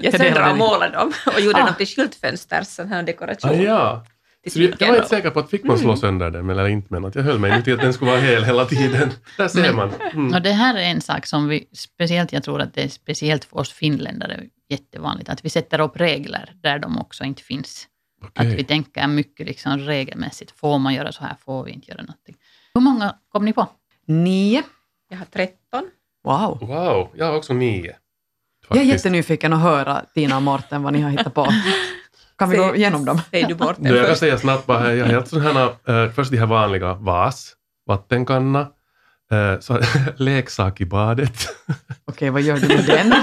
Jag 0.00 0.16
söndrade 0.16 0.50
och 0.50 0.58
målade 0.58 0.92
dem 0.96 1.12
och 1.34 1.40
gjorde 1.40 1.62
Ah. 1.62 1.66
dem 1.66 1.74
till 1.74 1.86
skyltfönster, 1.86 2.62
sån 2.62 2.88
här 2.88 3.02
dekoration. 3.02 3.50
Ah, 3.50 3.54
ja. 3.54 4.06
jag, 4.42 4.88
var 4.88 4.96
inte 4.96 5.08
säker 5.08 5.30
på 5.30 5.40
att 5.40 5.50
fick 5.50 5.64
man 5.64 5.78
slå 5.78 5.96
sönder 5.96 6.30
den 6.30 6.50
eller 6.50 6.68
inte, 6.68 6.86
men 6.92 7.04
att 7.04 7.14
jag 7.14 7.22
höll 7.22 7.38
mig 7.38 7.50
nu 7.56 7.62
till 7.62 7.74
att 7.74 7.80
den 7.80 7.92
skulle 7.92 8.10
vara 8.10 8.20
hel 8.20 8.44
hela 8.44 8.64
tiden. 8.64 9.12
Där 9.36 9.48
ser 9.48 9.60
Men- 9.62 9.76
man. 9.76 9.90
Mm. 10.12 10.34
Och 10.34 10.42
det 10.42 10.52
här 10.52 10.74
är 10.74 10.82
en 10.82 11.00
sak 11.00 11.26
som 11.26 11.48
vi, 11.48 11.68
speciellt 11.72 12.32
jag 12.32 12.42
tror 12.44 12.60
att 12.60 12.74
det 12.74 12.82
är 12.82 12.88
speciellt 12.88 13.44
för 13.44 13.58
oss 13.58 13.72
finländare 13.72 14.40
jättevanligt, 14.68 15.28
att 15.28 15.44
vi 15.44 15.50
sätter 15.50 15.80
upp 15.80 15.96
regler 16.00 16.52
där 16.62 16.78
de 16.78 16.98
också 16.98 17.24
inte 17.24 17.42
finns. 17.42 17.88
Att 18.26 18.30
Okej. 18.46 18.56
vi 18.56 18.64
tänker 18.64 19.06
mycket 19.06 19.46
liksom 19.46 19.78
regelmässigt, 19.78 20.50
får 20.50 20.78
man 20.78 20.94
göra 20.94 21.12
så 21.12 21.24
här, 21.24 21.36
får 21.44 21.64
vi 21.64 21.70
inte 21.70 21.90
göra 21.90 22.02
någonting. 22.02 22.36
Hur 22.74 22.80
många 22.80 23.14
kom 23.32 23.44
ni 23.44 23.52
på? 23.52 23.68
Nio. 24.06 24.62
Jag 25.08 25.18
har 25.18 25.24
13. 25.24 25.56
Wow. 26.24 26.58
Wow, 26.60 27.10
jag 27.14 27.26
har 27.26 27.36
också 27.36 27.52
nio. 27.52 27.82
Jag 27.86 28.76
är 28.76 28.80
Faktiskt. 28.80 28.92
jättenyfiken 28.92 29.52
att 29.52 29.60
höra, 29.60 30.04
Tina 30.14 30.36
och 30.36 30.42
Morten, 30.42 30.82
vad 30.82 30.92
ni 30.92 31.00
har 31.00 31.10
hittat 31.10 31.34
på. 31.34 31.48
Kan 32.38 32.50
vi 32.50 32.56
gå 32.56 32.76
igenom 32.76 33.04
dem? 33.04 33.20
Säg 33.30 33.44
du 33.44 33.54
bort 33.54 33.76
den 33.78 33.94
jag 33.96 34.06
kan 34.06 34.16
säga 34.16 34.38
snabbt 34.38 34.66
bara 34.66 34.94
jag 34.94 35.04
har 35.04 35.12
helt 35.12 35.28
sådana 35.28 35.72
här, 35.86 36.04
eh, 36.04 36.12
först 36.12 36.30
de 36.30 36.36
här 36.38 36.46
vanliga 36.46 36.94
vas, 36.94 37.52
vattenkanna, 37.86 38.60
eh, 39.30 39.60
så, 39.60 39.80
leksak 40.16 40.80
i 40.80 40.84
badet, 40.86 41.48
Okej, 42.04 42.30
vad 42.30 42.42
gör 42.42 42.56
du 42.56 42.68
med 42.68 42.84
den? 42.86 43.14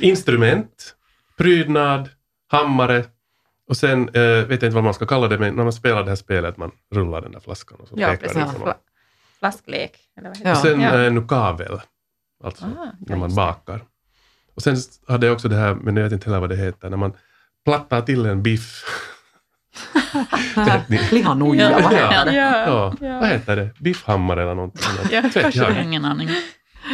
Instrument, 0.00 0.94
prydnad, 1.36 2.08
hammare 2.48 3.04
och 3.68 3.76
sen 3.76 4.08
eh, 4.08 4.22
vet 4.22 4.48
jag 4.48 4.52
inte 4.52 4.68
vad 4.70 4.84
man 4.84 4.94
ska 4.94 5.06
kalla 5.06 5.28
det, 5.28 5.38
men 5.38 5.54
när 5.54 5.62
man 5.64 5.72
spelar 5.72 6.02
det 6.02 6.08
här 6.08 6.16
spelet, 6.16 6.56
man 6.56 6.70
rullar 6.94 7.20
den 7.20 7.32
där 7.32 7.40
flaskan 7.40 7.78
och 7.80 7.88
så 7.88 7.94
Ja, 7.98 8.06
pekar 8.08 8.20
precis. 8.20 8.34
det 8.36 8.44
liksom. 8.44 8.62
Fla- 8.62 8.74
Flasklek. 9.38 9.92
Eller 10.18 10.28
vad 10.28 10.36
heter 10.38 10.50
Ja. 10.50 10.56
Och 10.56 10.62
sen 10.62 10.80
Ja. 10.80 11.04
eh, 11.04 11.12
nukavel, 11.12 11.80
alltså 12.44 12.64
Ah, 12.64 12.68
ja, 12.76 12.92
när 12.98 13.16
man 13.16 13.34
bakar. 13.34 13.84
Och 14.54 14.62
sen 14.62 14.76
hade 15.08 15.26
jag 15.26 15.34
också 15.34 15.48
det 15.48 15.56
här, 15.56 15.74
men 15.74 15.96
jag 15.96 16.04
vet 16.04 16.12
inte 16.12 16.24
heller 16.26 16.40
vad 16.40 16.48
det 16.48 16.56
heter, 16.56 16.90
när 16.90 16.96
man 16.96 17.12
plattar 17.64 18.00
till 18.02 18.26
en 18.26 18.42
biff. 18.42 18.84
Vet 20.56 20.88
ni? 20.88 21.00
Lihanoja, 21.12 21.70
Ja. 21.70 21.80
vad 21.82 21.92
heter 21.94 22.24
det? 22.24 22.34
Ja, 22.36 22.94
ja. 23.00 23.20
vad 23.20 23.28
heter 23.28 23.56
det? 23.56 23.70
Biffhammare 23.80 24.42
eller 24.42 24.54
någonting. 24.54 24.82
Ja, 25.10 25.30
jag 25.54 25.64
har 25.64 25.82
ingen 25.82 26.04
aning. 26.04 26.28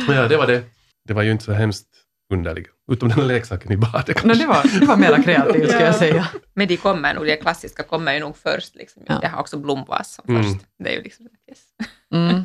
Ja, 0.09 0.29
det 0.29 0.37
var 0.37 0.47
det. 0.47 0.62
Det 1.05 1.15
var 1.15 1.23
ju 1.23 1.31
inte 1.31 1.45
så 1.45 1.53
hemskt 1.53 1.87
underligt. 2.33 2.68
Utom 2.92 3.09
den 3.09 3.18
här 3.18 3.27
leksaken 3.27 3.73
i 3.73 3.77
badet 3.77 4.09
No, 4.09 4.12
kanske. 4.14 4.42
det, 4.45 4.47
var, 4.47 4.81
det 4.81 4.87
var 4.87 4.97
mera 4.97 5.23
kreativt, 5.23 5.71
ska 5.71 5.81
jag 5.85 5.95
säga. 5.95 6.29
Men 6.55 6.68
de 6.68 6.77
kommer 6.77 7.14
nog, 7.14 7.27
de 7.27 7.37
klassiska 7.37 7.83
kommer 7.83 8.14
ju 8.14 8.21
nog 8.21 8.37
först. 8.37 8.75
Liksom. 8.75 9.03
Ja. 9.07 9.18
Jag 9.23 9.31
har 9.31 9.40
också 9.40 9.57
blomvas 9.59 10.14
som 10.14 10.25
Mm. 10.37 10.42
först. 10.55 10.66
Det 10.79 10.90
är 10.92 10.97
ju 10.97 11.03
liksom, 11.03 11.27
yes. 11.51 11.59
Mm. 12.14 12.45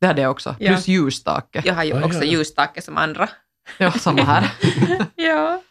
Det 0.00 0.06
hade 0.06 0.22
jag 0.22 0.30
också. 0.30 0.56
Ja. 0.58 0.68
Plus 0.72 0.88
ljusstake. 0.88 1.62
Jag 1.64 1.74
har 1.74 1.84
ju 1.84 1.92
Ah, 1.94 2.04
också 2.04 2.18
ja. 2.18 2.24
ljusstake 2.24 2.82
som 2.82 2.96
andra. 2.96 3.28
Ja, 3.78 3.92
samma 3.92 4.22
här. 4.22 4.52
ja. 5.14 5.62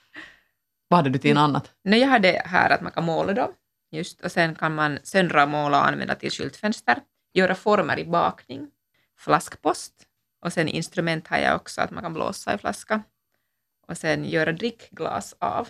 Vad 0.88 0.98
hade 0.98 1.10
du 1.10 1.20
till 1.20 1.38
annat? 1.38 1.72
Nej, 1.84 2.00
jag 2.00 2.08
hade 2.08 2.42
här 2.46 2.70
att 2.70 2.82
man 2.82 2.92
kan 2.92 3.04
måla 3.04 3.34
dem. 3.34 3.52
Just, 3.92 4.22
och 4.22 4.32
sen 4.32 4.56
kan 4.56 4.76
man 4.76 5.00
söndra, 5.04 5.46
måla 5.46 5.80
och 5.80 5.88
använda 5.88 6.16
till 6.16 6.32
skyltfönster. 6.32 6.98
Göra 7.34 7.56
former 7.56 8.00
i 8.00 8.06
bakning. 8.06 8.68
Flaskpost. 9.20 9.94
Och 10.46 10.54
sen 10.54 10.68
instrument 10.68 11.28
har 11.28 11.38
jag 11.38 11.56
också, 11.56 11.82
att 11.82 11.92
man 11.92 12.04
kan 12.04 12.14
blåsa 12.14 12.54
i 12.54 12.58
flaska. 12.58 13.02
Och 13.90 13.98
sen 13.98 14.26
göra 14.30 14.52
drickglas 14.52 15.36
av. 15.40 15.68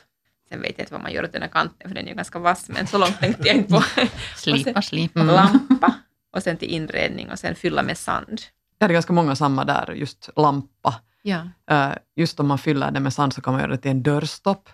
Sen 0.50 0.62
vet 0.62 0.72
jag 0.78 0.84
inte 0.84 0.94
vad 0.94 1.02
man 1.02 1.12
gör 1.14 1.24
åt 1.24 1.34
den 1.34 1.42
här 1.42 1.50
kanten, 1.50 1.90
för 1.90 1.96
den 1.96 2.06
är 2.06 2.10
ju 2.10 2.16
ganska 2.16 2.40
vass, 2.40 2.70
men 2.70 2.88
så 2.88 2.98
långt 2.98 3.20
tänkte 3.20 3.48
jag 3.48 3.56
inte 3.58 3.74
på. 3.74 3.84
Slipa, 4.36 4.82
slipa. 4.82 5.24
Lampa. 5.24 5.94
Och 6.36 6.44
sen 6.44 6.58
till 6.58 6.68
inredning 6.70 7.32
och 7.32 7.40
sen 7.40 7.56
fylla 7.56 7.84
med 7.84 7.98
sand. 7.98 8.42
Jag 8.78 8.84
hade 8.84 8.94
ganska 8.94 9.14
många 9.14 9.36
samma 9.36 9.66
där, 9.66 9.92
just 9.96 10.30
lampa. 10.36 10.96
Ja. 11.22 11.48
Eh, 11.72 11.92
just 12.16 12.40
om 12.40 12.48
man 12.48 12.58
fyller 12.58 12.92
den 12.92 13.04
med 13.04 13.14
sand 13.14 13.34
så 13.34 13.42
kan 13.42 13.54
man 13.54 13.62
göra 13.62 13.72
det 13.72 13.78
till 13.78 13.92
en 13.92 14.04
dörrstopp. 14.04 14.70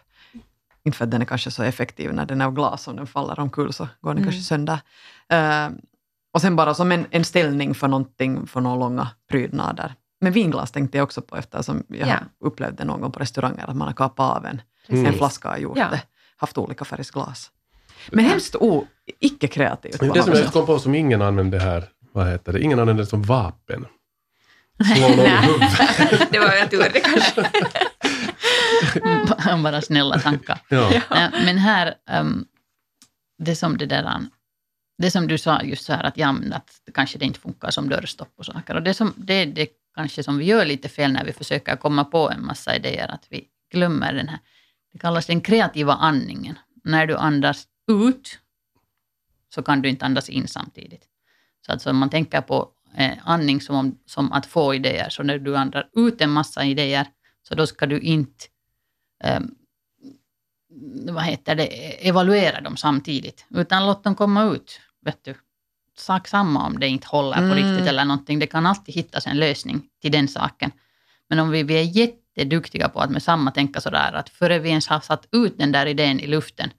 Inte 0.83 0.97
för 0.97 1.05
att 1.05 1.11
den 1.11 1.21
är 1.21 1.25
kanske 1.25 1.51
så 1.51 1.63
effektiv 1.63 2.13
när 2.13 2.25
den 2.25 2.41
är 2.41 2.45
av 2.45 2.53
glas, 2.53 2.87
om 2.87 2.95
den 2.95 3.07
faller 3.07 3.39
omkull 3.39 3.73
så 3.73 3.87
går 4.01 4.09
den 4.13 4.17
Mm. 4.17 4.23
kanske 4.31 4.41
sönder. 4.47 4.79
Eh, 5.29 5.69
och 6.33 6.41
sen 6.41 6.55
bara 6.55 6.73
som 6.73 6.91
en, 6.91 7.05
en 7.11 7.25
ställning 7.25 7.75
för 7.75 7.87
någonting, 7.87 8.47
för 8.47 8.61
några 8.61 8.75
långa 8.75 9.07
prydnader. 9.29 9.93
Men 10.25 10.33
vinglas 10.33 10.71
tänkte 10.71 10.97
jag 10.97 11.03
också 11.03 11.21
på 11.21 11.37
eftersom 11.37 11.83
jag 11.87 12.07
Ja. 12.07 12.69
det 12.77 12.85
någon 12.85 13.01
gång 13.01 13.11
på 13.11 13.19
restauranger, 13.19 13.69
att 13.69 13.75
man 13.75 13.87
har 13.87 13.93
kapat 13.93 14.37
av 14.37 14.45
en, 14.45 14.61
Mm. 14.87 15.05
en 15.05 15.13
flaska 15.13 15.51
och 15.51 15.59
gjort 15.59 15.77
Ja. 15.77 15.87
det, 15.91 16.01
haft 16.37 16.57
olika 16.57 16.85
färgs 16.85 17.11
glas. 17.11 17.51
Men 18.11 18.25
hemskt 18.25 18.55
o, 18.55 18.87
icke-kreativt 19.19 19.99
det 20.13 20.23
som 20.23 20.33
jag 20.33 20.53
kom 20.53 20.65
på 20.65 20.79
som 20.79 20.95
ingen 20.95 21.21
använde 21.21 21.59
här, 21.59 21.89
vad 22.13 22.27
heter 22.27 22.53
det, 22.53 22.61
ingen 22.61 22.79
använde 22.79 23.03
det 23.03 23.07
som 23.07 23.21
vapen. 23.23 23.85
Slå 24.95 25.07
någon 25.09 25.19
i 25.19 25.29
huvudet. 25.29 26.27
det 26.31 26.39
var 26.39 26.53
jag 26.53 26.71
tur 26.71 26.89
det 26.93 26.99
kanske. 26.99 27.49
Bara 29.63 29.81
snälla 29.81 30.19
tankar. 30.19 30.59
Ja. 30.69 30.91
Men 31.45 31.57
här, 31.57 31.95
ehm, 32.09 32.45
det 33.37 33.55
som 33.55 33.77
det 33.77 33.85
där, 33.85 34.25
det 34.97 35.11
som 35.11 35.27
du 35.27 35.37
sa 35.37 35.61
just 35.61 35.85
så 35.85 35.93
här 35.93 36.03
att, 36.03 36.17
ja, 36.17 36.35
att 36.53 36.79
kanske 36.93 37.17
det 37.17 37.25
inte 37.25 37.39
funkar 37.39 37.69
som 37.71 37.89
dörrstopp 37.89 38.33
och 38.37 38.45
saker. 38.45 38.75
Och 38.75 38.83
det, 38.83 38.93
som, 38.93 39.13
det 39.17 39.45
det 39.45 39.67
kanske 39.95 40.23
som 40.23 40.37
vi 40.37 40.45
gör 40.45 40.65
lite 40.65 40.89
fel 40.89 41.11
när 41.11 41.25
vi 41.25 41.33
försöker 41.33 41.75
komma 41.75 42.03
på 42.03 42.31
en 42.31 42.45
massa 42.45 42.75
idéer, 42.75 43.07
att 43.07 43.27
vi 43.29 43.47
glömmer 43.71 44.13
den 44.13 44.29
här, 44.29 44.39
det 44.93 44.99
kallas 44.99 45.25
den 45.25 45.41
kreativa 45.41 45.93
andningen. 45.93 46.59
När 46.83 47.07
du 47.07 47.15
andas 47.15 47.67
ut 47.91 48.39
så 49.49 49.63
kan 49.63 49.81
du 49.81 49.89
inte 49.89 50.05
andas 50.05 50.29
in 50.29 50.47
samtidigt. 50.47 51.03
Så 51.65 51.71
alltså 51.71 51.89
om 51.89 51.97
man 51.97 52.09
tänker 52.09 52.41
på 52.41 52.69
eh, 52.97 53.13
andning 53.23 53.61
som, 53.61 53.75
om, 53.75 53.99
som 54.05 54.31
att 54.31 54.45
få 54.45 54.75
idéer, 54.75 55.09
så 55.09 55.23
när 55.23 55.39
du 55.39 55.57
andar 55.57 55.89
ut 55.95 56.21
en 56.21 56.29
massa 56.29 56.65
idéer, 56.65 57.07
så 57.47 57.55
då 57.55 57.67
ska 57.67 57.85
du 57.85 57.99
inte 57.99 58.45
ehm, 59.23 59.55
vad 61.09 61.23
heter 61.23 61.55
det, 61.55 61.67
evaluera 62.07 62.61
dem 62.61 62.77
samtidigt, 62.77 63.45
utan 63.49 63.85
låt 63.85 64.03
dem 64.03 64.15
komma 64.15 64.43
ut. 64.43 64.79
Vet 65.01 65.23
du. 65.23 65.35
Sak 65.97 66.27
samma 66.27 66.65
om 66.65 66.79
det 66.79 66.87
inte 66.87 67.07
håller 67.07 67.37
på 67.37 67.43
Mm. 67.43 67.55
riktigt 67.55 67.87
eller 67.89 68.05
någonting. 68.05 68.39
Det 68.39 68.47
kan 68.47 68.65
alltid 68.65 68.95
hittas 68.95 69.27
en 69.27 69.37
lösning 69.37 69.81
till 70.01 70.11
den 70.11 70.27
saken. 70.27 70.71
Men 71.29 71.39
om 71.39 71.49
vi, 71.49 71.63
vi 71.63 71.73
är 71.73 71.83
jätteduktiga 71.83 72.89
på 72.89 72.99
att 72.99 73.09
med 73.09 73.23
samma 73.23 73.51
tänka 73.51 73.81
sådär 73.81 74.13
att 74.13 74.29
före 74.29 74.59
vi 74.59 74.69
ens 74.69 74.87
har 74.87 74.99
satt 74.99 75.27
ut 75.31 75.57
den 75.57 75.71
där 75.71 75.85
idén 75.85 76.19
i 76.19 76.27
luften 76.27 76.69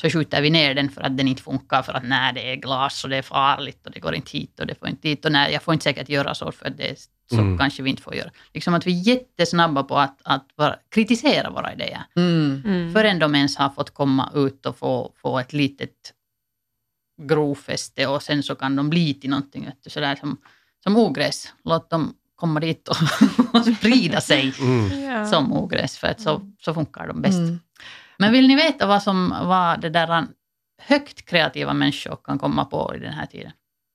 så 0.00 0.10
skjuter 0.10 0.42
vi 0.42 0.50
ner 0.50 0.74
den 0.74 0.90
för 0.90 1.00
att 1.02 1.16
den 1.16 1.28
inte 1.28 1.42
funkar, 1.42 1.82
för 1.82 1.92
att 1.92 2.04
nej, 2.04 2.32
det 2.34 2.52
är 2.52 2.56
glas 2.56 3.04
och 3.04 3.10
det 3.10 3.16
är 3.16 3.22
farligt 3.22 3.86
och 3.86 3.92
det 3.92 4.00
går 4.00 4.14
inte 4.14 4.38
hit 4.38 4.60
och 4.60 4.66
det 4.66 4.74
får 4.74 4.88
inte 4.88 5.08
dit 5.08 5.24
och 5.24 5.32
nej, 5.32 5.52
jag 5.52 5.62
får 5.62 5.74
inte 5.74 5.84
säkert 5.84 6.08
göra 6.08 6.34
så 6.34 6.52
för 6.52 6.70
det 6.70 6.90
är, 6.90 6.96
så 7.30 7.36
Mm. 7.38 7.58
kanske 7.58 7.82
vi 7.82 7.90
inte 7.90 8.02
får 8.02 8.14
göra. 8.14 8.30
Liksom 8.54 8.74
att 8.74 8.86
vi 8.86 9.00
är 9.00 9.08
jättesnabba 9.08 9.82
på 9.82 9.98
att, 9.98 10.18
att 10.24 10.46
vara, 10.56 10.76
kritisera 10.94 11.50
våra 11.50 11.72
idéer 11.72 12.02
Mm. 12.16 12.62
Mm. 12.66 12.92
förrän 12.92 13.18
de 13.18 13.34
ens 13.34 13.56
har 13.56 13.70
fått 13.70 13.94
komma 13.94 14.30
ut 14.34 14.66
och 14.66 14.78
få, 14.78 15.12
få 15.22 15.38
ett 15.38 15.52
litet 15.52 15.90
grovfäste 17.22 18.06
och 18.06 18.22
sen 18.22 18.42
så 18.42 18.54
kan 18.54 18.76
de 18.76 18.90
bli 18.90 19.14
till 19.14 19.30
någonting, 19.30 19.64
vet 19.64 19.84
du, 19.84 19.90
sådär 19.90 20.16
som, 20.16 20.36
som 20.82 20.96
ogräs. 20.96 21.52
Låt 21.64 21.90
dem 21.90 22.14
komma 22.34 22.60
dit 22.60 22.88
och, 22.88 22.96
och 23.54 23.64
sprida 23.64 24.20
sig 24.20 24.54
Mm. 24.60 25.02
Ja. 25.02 25.26
som 25.26 25.52
ogräs, 25.52 25.98
för 25.98 26.06
att 26.06 26.20
så, 26.20 26.52
så 26.60 26.74
funkar 26.74 27.06
de 27.08 27.22
bäst. 27.22 27.38
Mm. 27.38 27.58
Men 28.18 28.32
vill 28.32 28.48
ni 28.48 28.56
veta 28.56 28.86
vad 28.86 29.02
som 29.02 29.34
vad 29.42 29.80
det 29.80 29.88
där 29.90 30.26
högt 30.82 31.24
kreativa 31.26 31.72
människor 31.74 32.16
kan 32.24 32.38
komma 32.38 32.64
på 32.64 32.92
i 32.96 32.98
den 32.98 33.12
här 33.12 33.26
tiden? 33.26 33.52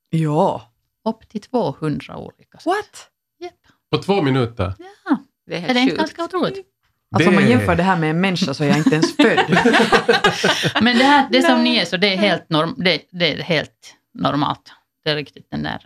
Ja. 0.09 0.71
Upp 1.09 1.29
till 1.29 1.41
200 1.41 2.17
olika 2.17 2.57
sätt. 2.57 2.65
What? 2.65 3.09
Japp. 3.39 3.53
På 3.91 3.97
två 3.97 4.21
minuter. 4.21 4.73
Ja, 5.05 5.17
Det 5.45 5.55
är 5.57 5.69
är 5.69 5.73
det 5.73 5.79
inte 5.79 5.95
ganska 5.95 6.23
otroligt? 6.23 6.67
Alltså 7.11 7.29
om 7.29 7.35
man 7.35 7.43
Det- 7.43 7.49
jämför 7.49 7.75
det 7.75 7.83
här 7.83 7.97
med 7.97 8.09
en 8.09 8.21
människa 8.21 8.53
så 8.53 8.63
är 8.63 8.67
jag 8.67 8.77
inte 8.77 8.95
ens 8.95 9.15
född. 9.15 9.39
Men 10.81 10.97
det, 10.97 11.03
här, 11.03 11.27
det 11.31 11.41
som 11.41 11.63
ni 11.63 11.75
är, 11.77 11.85
så 11.85 11.97
det 11.97 12.13
är 12.13 12.17
helt, 12.17 12.49
norm, 12.49 12.75
det, 12.77 13.01
det 13.11 13.33
är 13.33 13.43
helt 13.43 13.95
normalt. 14.13 14.71
Det 15.03 15.09
är 15.09 15.15
riktigt 15.15 15.47
den 15.51 15.63
där, 15.63 15.85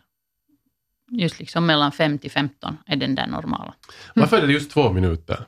just 1.12 1.40
liksom 1.40 1.66
mellan 1.66 1.92
5 1.92 2.18
till 2.18 2.32
15 2.32 2.78
är 2.86 2.96
den 2.96 3.16
där 3.16 3.28
normala. 3.28 3.74
Varför 4.16 4.38
är 4.42 4.48
det 4.48 4.54
just 4.54 4.72
två 4.72 4.92
minuter? 4.92 5.46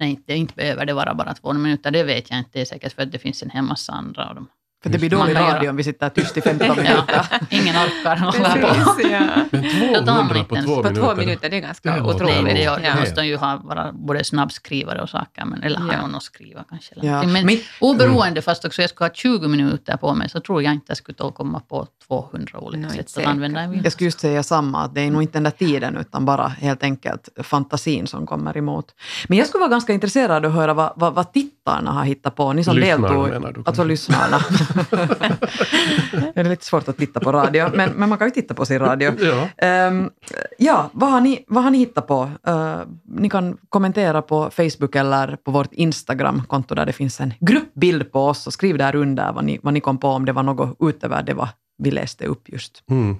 Nej, 0.00 0.10
inte, 0.10 0.34
inte 0.34 0.54
behöver 0.54 0.86
det 0.86 0.92
vara 0.92 1.14
bara 1.14 1.34
två 1.34 1.52
minuter, 1.52 1.90
det 1.90 2.02
vet 2.02 2.30
jag 2.30 2.38
inte. 2.38 2.50
Det 2.52 2.60
är 2.60 2.64
säkert 2.64 2.92
för 2.92 3.02
att 3.02 3.12
det 3.12 3.18
finns 3.18 3.42
en 3.42 3.50
hel 3.50 3.62
massa 3.64 3.92
andra 3.92 4.28
av 4.28 4.34
dem. 4.34 4.48
För 4.82 4.90
det 4.90 4.98
blir 4.98 5.10
dålig 5.10 5.34
radio 5.36 5.54
göra. 5.62 5.70
om 5.70 5.76
vi 5.76 5.84
sitter 5.84 6.08
tyst 6.08 6.36
i 6.36 6.40
15 6.40 6.68
minuter. 6.76 7.04
Ja, 7.30 7.38
ingen 7.50 7.74
orkar 7.76 8.16
hålla 8.16 8.48
på. 8.68 8.74
Precis, 8.74 9.12
ja. 9.12 9.20
Men 9.50 9.92
Jag 9.92 10.06
tar 10.06 10.14
200 10.14 10.44
på 10.44 10.56
två 10.56 10.62
På 10.76 10.82
minuter. 10.82 10.94
två 11.02 11.14
minuter, 11.14 11.50
det 11.50 11.56
är 11.56 11.60
ganska 11.60 11.90
Det 11.90 12.00
Nej, 12.02 12.14
otroligt. 12.14 12.44
det 12.44 12.62
gör, 12.62 12.80
Ja. 12.84 12.94
då 12.94 13.00
måste 13.00 13.20
ju 13.20 13.36
ha 13.36 13.56
vara 13.64 13.92
både 13.92 14.24
snabbskrivare 14.24 15.02
och 15.02 15.08
saker, 15.08 15.44
men, 15.44 15.62
eller 15.62 15.78
ha 15.80 15.92
Ja. 15.92 16.00
någon 16.00 16.14
att 16.14 16.22
skriva 16.22 16.64
kanske. 16.68 16.94
Ja. 17.02 17.22
Men 17.22 17.46
Men- 17.46 17.58
oberoende, 17.80 18.42
fast 18.42 18.64
också 18.64 18.82
jag 18.82 18.90
skulle 18.90 19.08
ha 19.08 19.14
20 19.14 19.48
minuter 19.48 19.96
på 19.96 20.14
mig, 20.14 20.28
så 20.28 20.40
tror 20.40 20.62
jag 20.62 20.72
inte 20.74 20.84
jag 20.88 20.96
skulle 20.96 21.16
komma 21.32 21.60
på 21.60 21.86
200 22.08 22.58
olika 22.60 22.80
Nej, 22.88 22.90
sätt 22.96 23.18
att 23.18 23.26
använda 23.26 23.60
en 23.60 23.82
Jag 23.82 23.92
skulle 23.92 24.06
just 24.06 24.20
säga 24.20 24.42
samma, 24.42 24.84
att 24.84 24.94
det 24.94 25.00
är 25.00 25.10
nog 25.10 25.22
inte 25.22 25.32
den 25.32 25.42
där 25.42 25.50
tiden 25.50 25.96
utan 25.96 26.24
bara 26.24 26.48
helt 26.48 26.82
enkelt 26.82 27.28
fantasin 27.42 28.06
som 28.06 28.26
kommer 28.26 28.56
emot. 28.56 28.94
Men 29.28 29.38
jag 29.38 29.46
skulle 29.46 29.60
vara 29.60 29.70
ganska 29.70 29.92
intresserad 29.92 30.44
att 30.46 30.52
höra 30.52 30.74
vad, 30.74 30.92
vad, 30.96 31.14
vad 31.14 31.32
tittarna 31.32 31.92
har 31.92 32.04
hittat 32.04 32.34
på. 32.36 32.52
Ni 32.52 32.64
som 32.64 32.76
Lyssnarna 32.76 33.08
deltog. 33.08 33.28
menar 33.28 33.52
du 33.52 33.62
Alltså 33.66 33.84
lyssnarna. 33.84 34.38
det 36.34 36.40
är 36.40 36.44
lite 36.44 36.64
svårt 36.64 36.88
att 36.88 36.96
titta 36.96 37.20
på 37.20 37.32
radio, 37.32 37.70
men, 37.74 37.90
men 37.90 38.08
man 38.08 38.18
kan 38.18 38.26
ju 38.26 38.30
titta 38.30 38.54
på 38.54 38.66
sin 38.66 38.78
radio. 38.78 39.12
Ja. 39.20 39.48
Ehm, 39.66 40.10
ja, 40.58 40.90
vad 40.92 41.10
har, 41.10 41.20
ni, 41.20 41.44
vad 41.48 41.64
har 41.64 41.70
ni 41.70 41.78
hittat 41.78 42.06
på? 42.06 42.30
Eh, 42.46 42.80
ni 43.04 43.30
kan 43.30 43.58
kommentera 43.68 44.22
på 44.22 44.50
Facebook 44.50 44.94
eller 44.96 45.36
på 45.36 45.50
vårt 45.50 45.72
Instagram-konto 45.72 46.74
där 46.74 46.86
det 46.86 46.92
finns 46.92 47.20
en 47.20 47.34
gruppbild 47.40 48.12
på 48.12 48.26
oss 48.26 48.46
och 48.46 48.52
skriv 48.52 48.78
där 48.78 48.94
under 48.94 49.32
vad 49.32 49.44
ni, 49.44 49.58
vad 49.62 49.74
ni 49.74 49.80
kom 49.80 49.98
på 49.98 50.08
om 50.08 50.24
det 50.24 50.32
var 50.32 50.42
något 50.42 50.76
utöver 50.80 51.22
det 51.22 51.34
vad 51.34 51.48
vi 51.78 51.90
läste 51.90 52.26
upp 52.26 52.48
just. 52.48 52.82
Mm. 52.90 53.16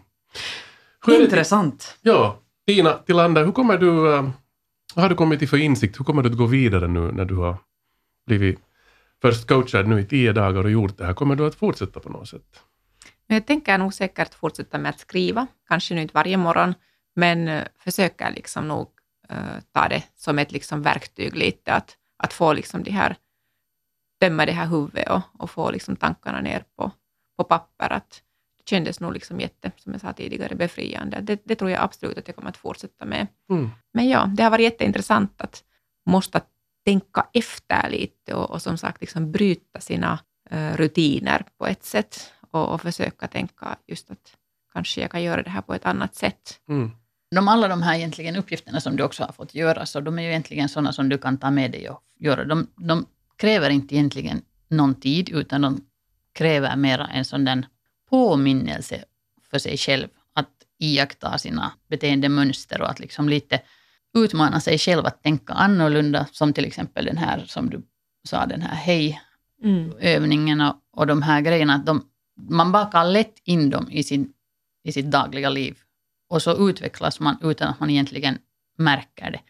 Det- 1.06 1.22
Intressant. 1.24 1.96
Ja, 2.02 2.38
Tina 2.66 2.92
Tillander, 2.92 3.44
hur 3.44 3.52
kommer 3.52 3.78
du, 3.78 4.14
eh, 4.14 4.28
vad 4.94 5.02
har 5.02 5.08
du 5.08 5.14
kommit 5.14 5.38
till 5.38 5.48
för 5.48 5.56
insikt? 5.56 6.00
Hur 6.00 6.04
kommer 6.04 6.22
du 6.22 6.28
att 6.30 6.36
gå 6.36 6.46
vidare 6.46 6.88
nu 6.88 7.00
när 7.12 7.24
du 7.24 7.34
har 7.36 7.56
blivit 8.26 8.58
först 9.22 9.48
coachad 9.48 9.86
nu 9.88 10.00
i 10.00 10.04
tio 10.04 10.32
dagar 10.32 10.64
och 10.64 10.70
gjort 10.70 10.98
det 10.98 11.06
här? 11.06 11.14
Kommer 11.14 11.36
du 11.36 11.46
att 11.46 11.54
fortsätta 11.54 12.00
på 12.00 12.08
något 12.08 12.28
sätt? 12.28 12.62
Jag 13.26 13.46
tänker 13.46 13.78
nog 13.78 13.94
säkert 13.94 14.34
fortsätta 14.34 14.78
med 14.78 14.90
att 14.90 15.00
skriva, 15.00 15.46
kanske 15.68 15.94
nu 15.94 16.02
inte 16.02 16.14
varje 16.14 16.36
morgon, 16.36 16.74
men 17.16 17.48
eh, 17.48 17.64
försöka 17.78 18.30
liksom 18.30 18.68
nog 18.68 18.88
eh, 19.28 19.62
ta 19.72 19.88
det 19.88 20.02
som 20.16 20.38
ett 20.38 20.52
liksom 20.52 20.82
verktyg 20.82 21.36
lite, 21.36 21.72
att, 21.72 21.96
att 22.16 22.32
få 22.32 22.52
liksom 22.52 22.82
det 22.82 22.90
här, 22.90 23.16
döma 24.20 24.46
det 24.46 24.52
här 24.52 24.66
huvudet 24.66 25.10
och, 25.10 25.22
och 25.38 25.50
få 25.50 25.70
liksom 25.70 25.96
tankarna 25.96 26.40
ner 26.40 26.64
på, 26.76 26.90
på 27.36 27.44
papper. 27.44 27.92
Att 27.92 28.22
det 28.56 28.70
kändes 28.70 29.00
nog 29.00 29.12
liksom 29.12 29.40
jätte, 29.40 29.70
som 29.76 29.92
jag 29.92 30.00
sa 30.00 30.12
tidigare, 30.12 30.54
befriande. 30.54 31.20
Det, 31.20 31.42
det 31.44 31.54
tror 31.54 31.70
jag 31.70 31.82
absolut 31.82 32.18
att 32.18 32.26
jag 32.28 32.36
kommer 32.36 32.50
att 32.50 32.56
fortsätta 32.56 33.04
med. 33.04 33.26
Mm. 33.50 33.70
Men 33.92 34.08
ja, 34.08 34.26
det 34.36 34.42
har 34.42 34.50
varit 34.50 34.64
jätteintressant 34.64 35.40
att 35.40 35.64
måste 36.06 36.40
tänka 36.88 37.26
efter 37.32 37.90
lite 37.90 38.34
och, 38.34 38.50
och 38.50 38.62
som 38.62 38.78
sagt 38.78 39.00
liksom 39.00 39.32
bryta 39.32 39.80
sina 39.80 40.18
eh, 40.50 40.76
rutiner 40.76 41.44
på 41.58 41.66
ett 41.66 41.84
sätt 41.84 42.32
och, 42.50 42.68
och 42.68 42.80
försöka 42.80 43.28
tänka 43.28 43.76
just 43.86 44.10
att 44.10 44.36
kanske 44.72 45.00
jag 45.00 45.10
kan 45.10 45.22
göra 45.22 45.42
det 45.42 45.50
här 45.50 45.62
på 45.62 45.74
ett 45.74 45.86
annat 45.86 46.14
sätt. 46.14 46.60
Mm. 46.68 46.90
De, 47.30 47.48
alla 47.48 47.68
de 47.68 47.82
här 47.82 47.96
egentligen 47.96 48.36
uppgifterna 48.36 48.80
som 48.80 48.96
du 48.96 49.02
också 49.02 49.24
har 49.24 49.32
fått 49.32 49.54
göra, 49.54 49.86
så 49.86 50.00
de 50.00 50.18
är 50.18 50.22
ju 50.22 50.28
egentligen 50.28 50.68
sådana 50.68 50.92
som 50.92 51.08
du 51.08 51.18
kan 51.18 51.38
ta 51.38 51.50
med 51.50 51.70
dig 51.70 51.90
och 51.90 52.02
göra. 52.18 52.44
De, 52.44 52.66
de 52.76 53.06
kräver 53.36 53.70
inte 53.70 53.94
egentligen 53.94 54.42
någon 54.68 54.94
tid, 54.94 55.28
utan 55.28 55.60
de 55.60 55.80
kräver 56.32 56.76
mera 56.76 57.06
en 57.06 57.24
sån 57.24 57.44
där 57.44 57.66
påminnelse 58.10 59.04
för 59.50 59.58
sig 59.58 59.76
själv 59.76 60.08
att 60.32 60.52
iaktta 60.78 61.38
sina 61.38 61.72
beteendemönster 61.88 62.80
och 62.80 62.90
att 62.90 63.00
liksom 63.00 63.28
lite 63.28 63.60
utmana 64.16 64.60
sig 64.60 64.78
själv 64.78 65.06
att 65.06 65.22
tänka 65.22 65.52
annorlunda, 65.52 66.26
som 66.32 66.52
till 66.52 66.64
exempel 66.64 67.04
den 67.04 67.16
här 67.16 67.44
som 67.46 67.70
du 67.70 67.82
sa, 68.28 68.46
den 68.46 68.62
här 68.62 68.74
hej-övningen 68.74 70.60
och, 70.60 70.76
och 70.92 71.06
de 71.06 71.22
här 71.22 71.40
grejerna. 71.40 71.74
Att 71.74 71.86
de, 71.86 72.04
man 72.48 72.72
bakar 72.72 73.04
lätt 73.04 73.34
in 73.44 73.70
dem 73.70 73.90
i, 73.90 74.02
sin, 74.02 74.32
i 74.84 74.92
sitt 74.92 75.10
dagliga 75.10 75.48
liv 75.50 75.78
och 76.28 76.42
så 76.42 76.68
utvecklas 76.68 77.20
man 77.20 77.36
utan 77.42 77.68
att 77.68 77.80
man 77.80 77.90
egentligen 77.90 78.38
märker 78.76 79.30
det. 79.30 79.40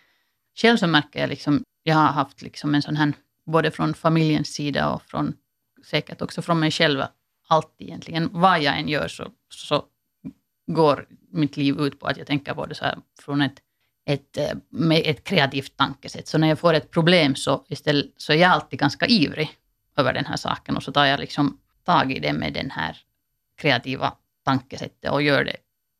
Själv 0.54 0.76
så 0.76 0.86
märker 0.86 1.20
jag 1.20 1.28
liksom, 1.28 1.62
jag 1.82 1.94
har 1.94 2.08
haft 2.08 2.42
liksom 2.42 2.74
en 2.74 2.82
sån 2.82 2.96
här, 2.96 3.12
både 3.46 3.70
från 3.70 3.94
familjens 3.94 4.48
sida 4.48 4.90
och 4.90 5.02
från, 5.02 5.34
säkert 5.84 6.22
också 6.22 6.42
från 6.42 6.60
mig 6.60 6.70
själv, 6.70 7.02
alltid 7.48 7.86
egentligen, 7.86 8.28
vad 8.32 8.62
jag 8.62 8.78
än 8.78 8.88
gör 8.88 9.08
så, 9.08 9.30
så 9.48 9.84
går 10.66 11.06
mitt 11.30 11.56
liv 11.56 11.80
ut 11.80 12.00
på 12.00 12.06
att 12.06 12.16
jag 12.16 12.26
tänker 12.26 12.54
på 12.54 12.66
det 12.66 12.74
så 12.74 12.84
här 12.84 12.98
från 13.20 13.42
ett, 13.42 13.60
ett, 14.08 14.36
eh, 14.36 14.50
med 14.68 15.02
ett 15.04 15.24
kreativt 15.24 15.76
tankesätt. 15.76 16.28
Så 16.28 16.38
när 16.38 16.48
jag 16.48 16.58
får 16.58 16.74
ett 16.74 16.90
problem 16.90 17.34
så, 17.34 17.64
istället, 17.68 18.06
så 18.16 18.32
är 18.32 18.36
jag 18.36 18.50
alltid 18.50 18.78
ganska 18.78 19.06
ivrig 19.06 19.50
över 19.96 20.12
den 20.12 20.26
här 20.26 20.36
saken 20.36 20.76
och 20.76 20.82
så 20.82 20.92
tar 20.92 21.04
jag 21.04 21.20
liksom 21.20 21.58
tag 21.84 22.12
i 22.12 22.18
det 22.18 22.32
med 22.32 22.52
den 22.52 22.70
här 22.70 22.96
kreativa 23.56 24.14
tankesättet 24.44 25.12
och 25.12 25.22
gör 25.22 25.44
det 25.44 25.56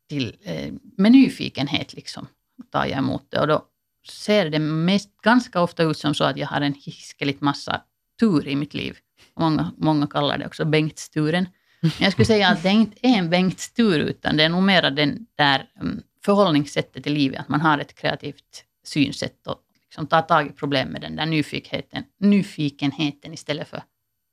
till, 0.09 0.37
eh, 0.43 0.73
med 0.97 1.13
nyfikenhet 1.13 1.95
liksom, 1.95 2.27
tar 2.71 2.87
jag 2.87 2.99
emot 2.99 3.27
det. 3.31 3.41
Och 3.41 3.47
då 3.47 3.65
ser 4.09 4.51
det 4.51 4.59
mest, 4.59 5.11
ganska 5.23 5.61
ofta 5.61 5.83
ut 5.83 5.99
som 5.99 6.15
så 6.15 6.25
att 6.25 6.37
jag 6.37 6.47
har 6.47 6.61
en 6.61 6.75
hiskeligt 6.75 7.41
massa 7.41 7.83
tur 8.21 8.49
i 8.49 8.57
mitt 8.57 8.75
liv. 8.75 8.97
Många, 9.37 9.73
många 9.77 10.07
kallar 10.07 10.39
det 10.39 10.47
också 10.47 10.65
Bengtsturen. 10.65 11.49
Men 11.81 11.91
jag 11.99 12.13
skulle 12.13 12.27
säga 12.27 12.49
att 12.49 12.63
det 12.63 12.71
inte 12.71 12.99
är 13.03 13.19
en 13.19 13.31
Bengtstur, 13.31 13.99
utan 13.99 14.37
det 14.37 14.45
är 14.45 14.49
nog 14.49 14.63
mera 14.63 14.91
den 14.91 15.27
där 15.37 15.71
um, 15.81 16.03
förhållningssättet 16.25 17.07
i 17.07 17.11
livet, 17.11 17.41
att 17.41 17.49
man 17.49 17.61
har 17.61 17.79
ett 17.79 17.95
kreativt 17.95 18.65
synsätt 18.85 19.47
och 19.47 19.59
liksom 19.83 20.07
tar 20.07 20.23
tag 20.23 20.47
i 20.47 20.51
problem 20.53 20.89
med 20.89 21.01
den 21.01 21.17
där 21.17 21.27
nyfikenheten, 21.27 22.05
nyfikenheten 22.19 23.35
istället 23.35 23.69
för 23.69 23.83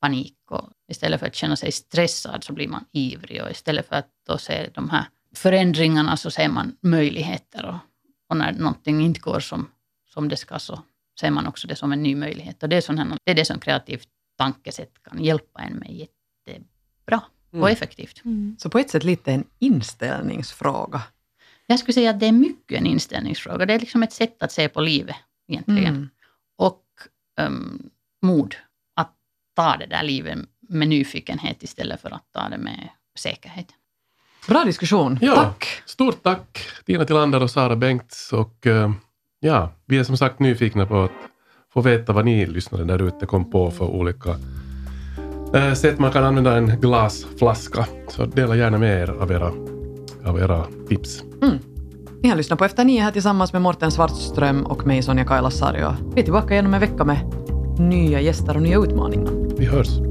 panik. 0.01 0.37
Och 0.49 0.69
istället 0.91 1.19
för 1.19 1.27
att 1.27 1.35
känna 1.35 1.55
sig 1.55 1.71
stressad 1.71 2.43
så 2.43 2.53
blir 2.53 2.67
man 2.67 2.85
ivrig 2.91 3.43
och 3.43 3.51
istället 3.51 3.87
för 3.87 3.95
att 3.95 4.09
då 4.27 4.37
se 4.37 4.69
de 4.73 4.89
här 4.89 5.05
förändringarna 5.35 6.17
så 6.17 6.31
ser 6.31 6.49
man 6.49 6.77
möjligheter. 6.81 7.65
Och, 7.65 7.75
och 8.29 8.37
när 8.37 8.51
någonting 8.51 9.01
inte 9.01 9.19
går 9.19 9.39
som, 9.39 9.69
som 10.13 10.29
det 10.29 10.37
ska 10.37 10.59
så 10.59 10.83
ser 11.19 11.31
man 11.31 11.47
också 11.47 11.67
det 11.67 11.75
som 11.75 11.91
en 11.91 12.03
ny 12.03 12.15
möjlighet. 12.15 12.63
Och 12.63 12.69
det 12.69 12.75
är, 12.75 12.81
sån 12.81 12.97
här, 12.97 13.17
det 13.23 13.31
är 13.31 13.35
det 13.35 13.45
som 13.45 13.59
kreativt 13.59 14.07
tankesätt 14.37 14.91
kan 15.03 15.23
hjälpa 15.23 15.61
en 15.61 15.73
med 15.73 15.91
jättebra 15.91 17.21
och 17.51 17.57
Mm. 17.57 17.67
effektivt. 17.73 18.21
Så 18.57 18.69
på 18.69 18.79
ett 18.79 18.89
sätt 18.89 19.03
lite 19.03 19.31
en 19.31 19.43
inställningsfråga. 19.59 21.01
Jag 21.67 21.79
skulle 21.79 21.93
säga 21.93 22.09
att 22.09 22.19
det 22.19 22.27
är 22.27 22.31
mycket 22.31 22.79
en 22.79 22.85
inställningsfråga. 22.85 23.65
Det 23.65 23.73
är 23.73 23.79
liksom 23.79 24.03
ett 24.03 24.13
sätt 24.13 24.43
att 24.43 24.51
se 24.51 24.69
på 24.69 24.81
livet 24.81 25.15
egentligen. 25.47 25.95
Mm. 25.95 26.09
Och 26.57 26.83
um, 27.41 27.89
mod 28.21 28.55
att 28.95 29.13
ta 29.55 29.77
det 29.77 29.85
där 29.85 30.03
livet 30.03 30.37
med 30.69 30.87
nyfikenhet 30.87 31.63
istället 31.63 32.01
för 32.01 32.11
att 32.11 32.31
ta 32.33 32.49
det 32.49 32.57
med 32.57 32.89
säkerhet. 33.15 33.67
Bra 34.47 34.63
diskussion. 34.63 35.19
Ja. 35.21 35.35
Tack! 35.35 35.81
Stort 35.85 36.23
tack 36.23 36.59
Tina 36.85 37.05
Tillander 37.05 37.43
och 37.43 37.51
Sara 37.51 37.75
Bengts. 37.75 38.33
Och 38.33 38.67
eh, 38.67 38.91
ja, 39.39 39.71
vi 39.85 39.97
är 39.97 40.03
som 40.03 40.17
sagt 40.17 40.39
nyfikna 40.39 40.85
på 40.85 41.03
att 41.03 41.11
få 41.73 41.81
veta 41.81 42.13
vad 42.13 42.25
ni 42.25 42.45
lyssnare 42.45 42.83
där 42.83 43.07
ute 43.07 43.25
kom 43.25 43.51
på 43.51 43.71
för 43.71 43.85
olika 43.85 44.29
eh, 45.55 45.73
sätt 45.73 45.99
man 45.99 46.11
kan 46.11 46.23
använda 46.23 46.57
en 46.57 46.79
glasflaska. 46.79 47.87
Så 48.07 48.25
dela 48.25 48.55
gärna 48.55 48.77
med 48.77 49.01
er 49.01 49.09
av 49.09 49.31
era, 49.31 49.74
av 50.25 50.39
era 50.39 50.65
tips. 50.87 51.23
Ni 52.21 52.29
har 52.29 52.35
lyssnat 52.35 52.59
på 52.59 52.65
Efter 52.65 52.85
nio 52.85 53.01
här 53.01 53.11
tillsammans 53.11 53.53
med 53.53 53.61
Morten 53.61 53.91
Svartström 53.91 54.65
och 54.65 54.87
mig 54.87 55.01
Sonja 55.01 55.25
Kailasari. 55.25 55.83
Vi 56.13 56.21
är 56.21 56.23
tillbaka 56.23 56.53
igen 56.53 56.65
om 56.65 56.73
en 56.73 56.79
vecka 56.79 57.03
med 57.05 57.17
nya 57.79 58.21
gäster 58.21 58.55
och 58.55 58.61
nya 58.61 58.79
utmaningar. 58.79 59.31
Vi 59.57 59.65
hörs. 59.65 60.04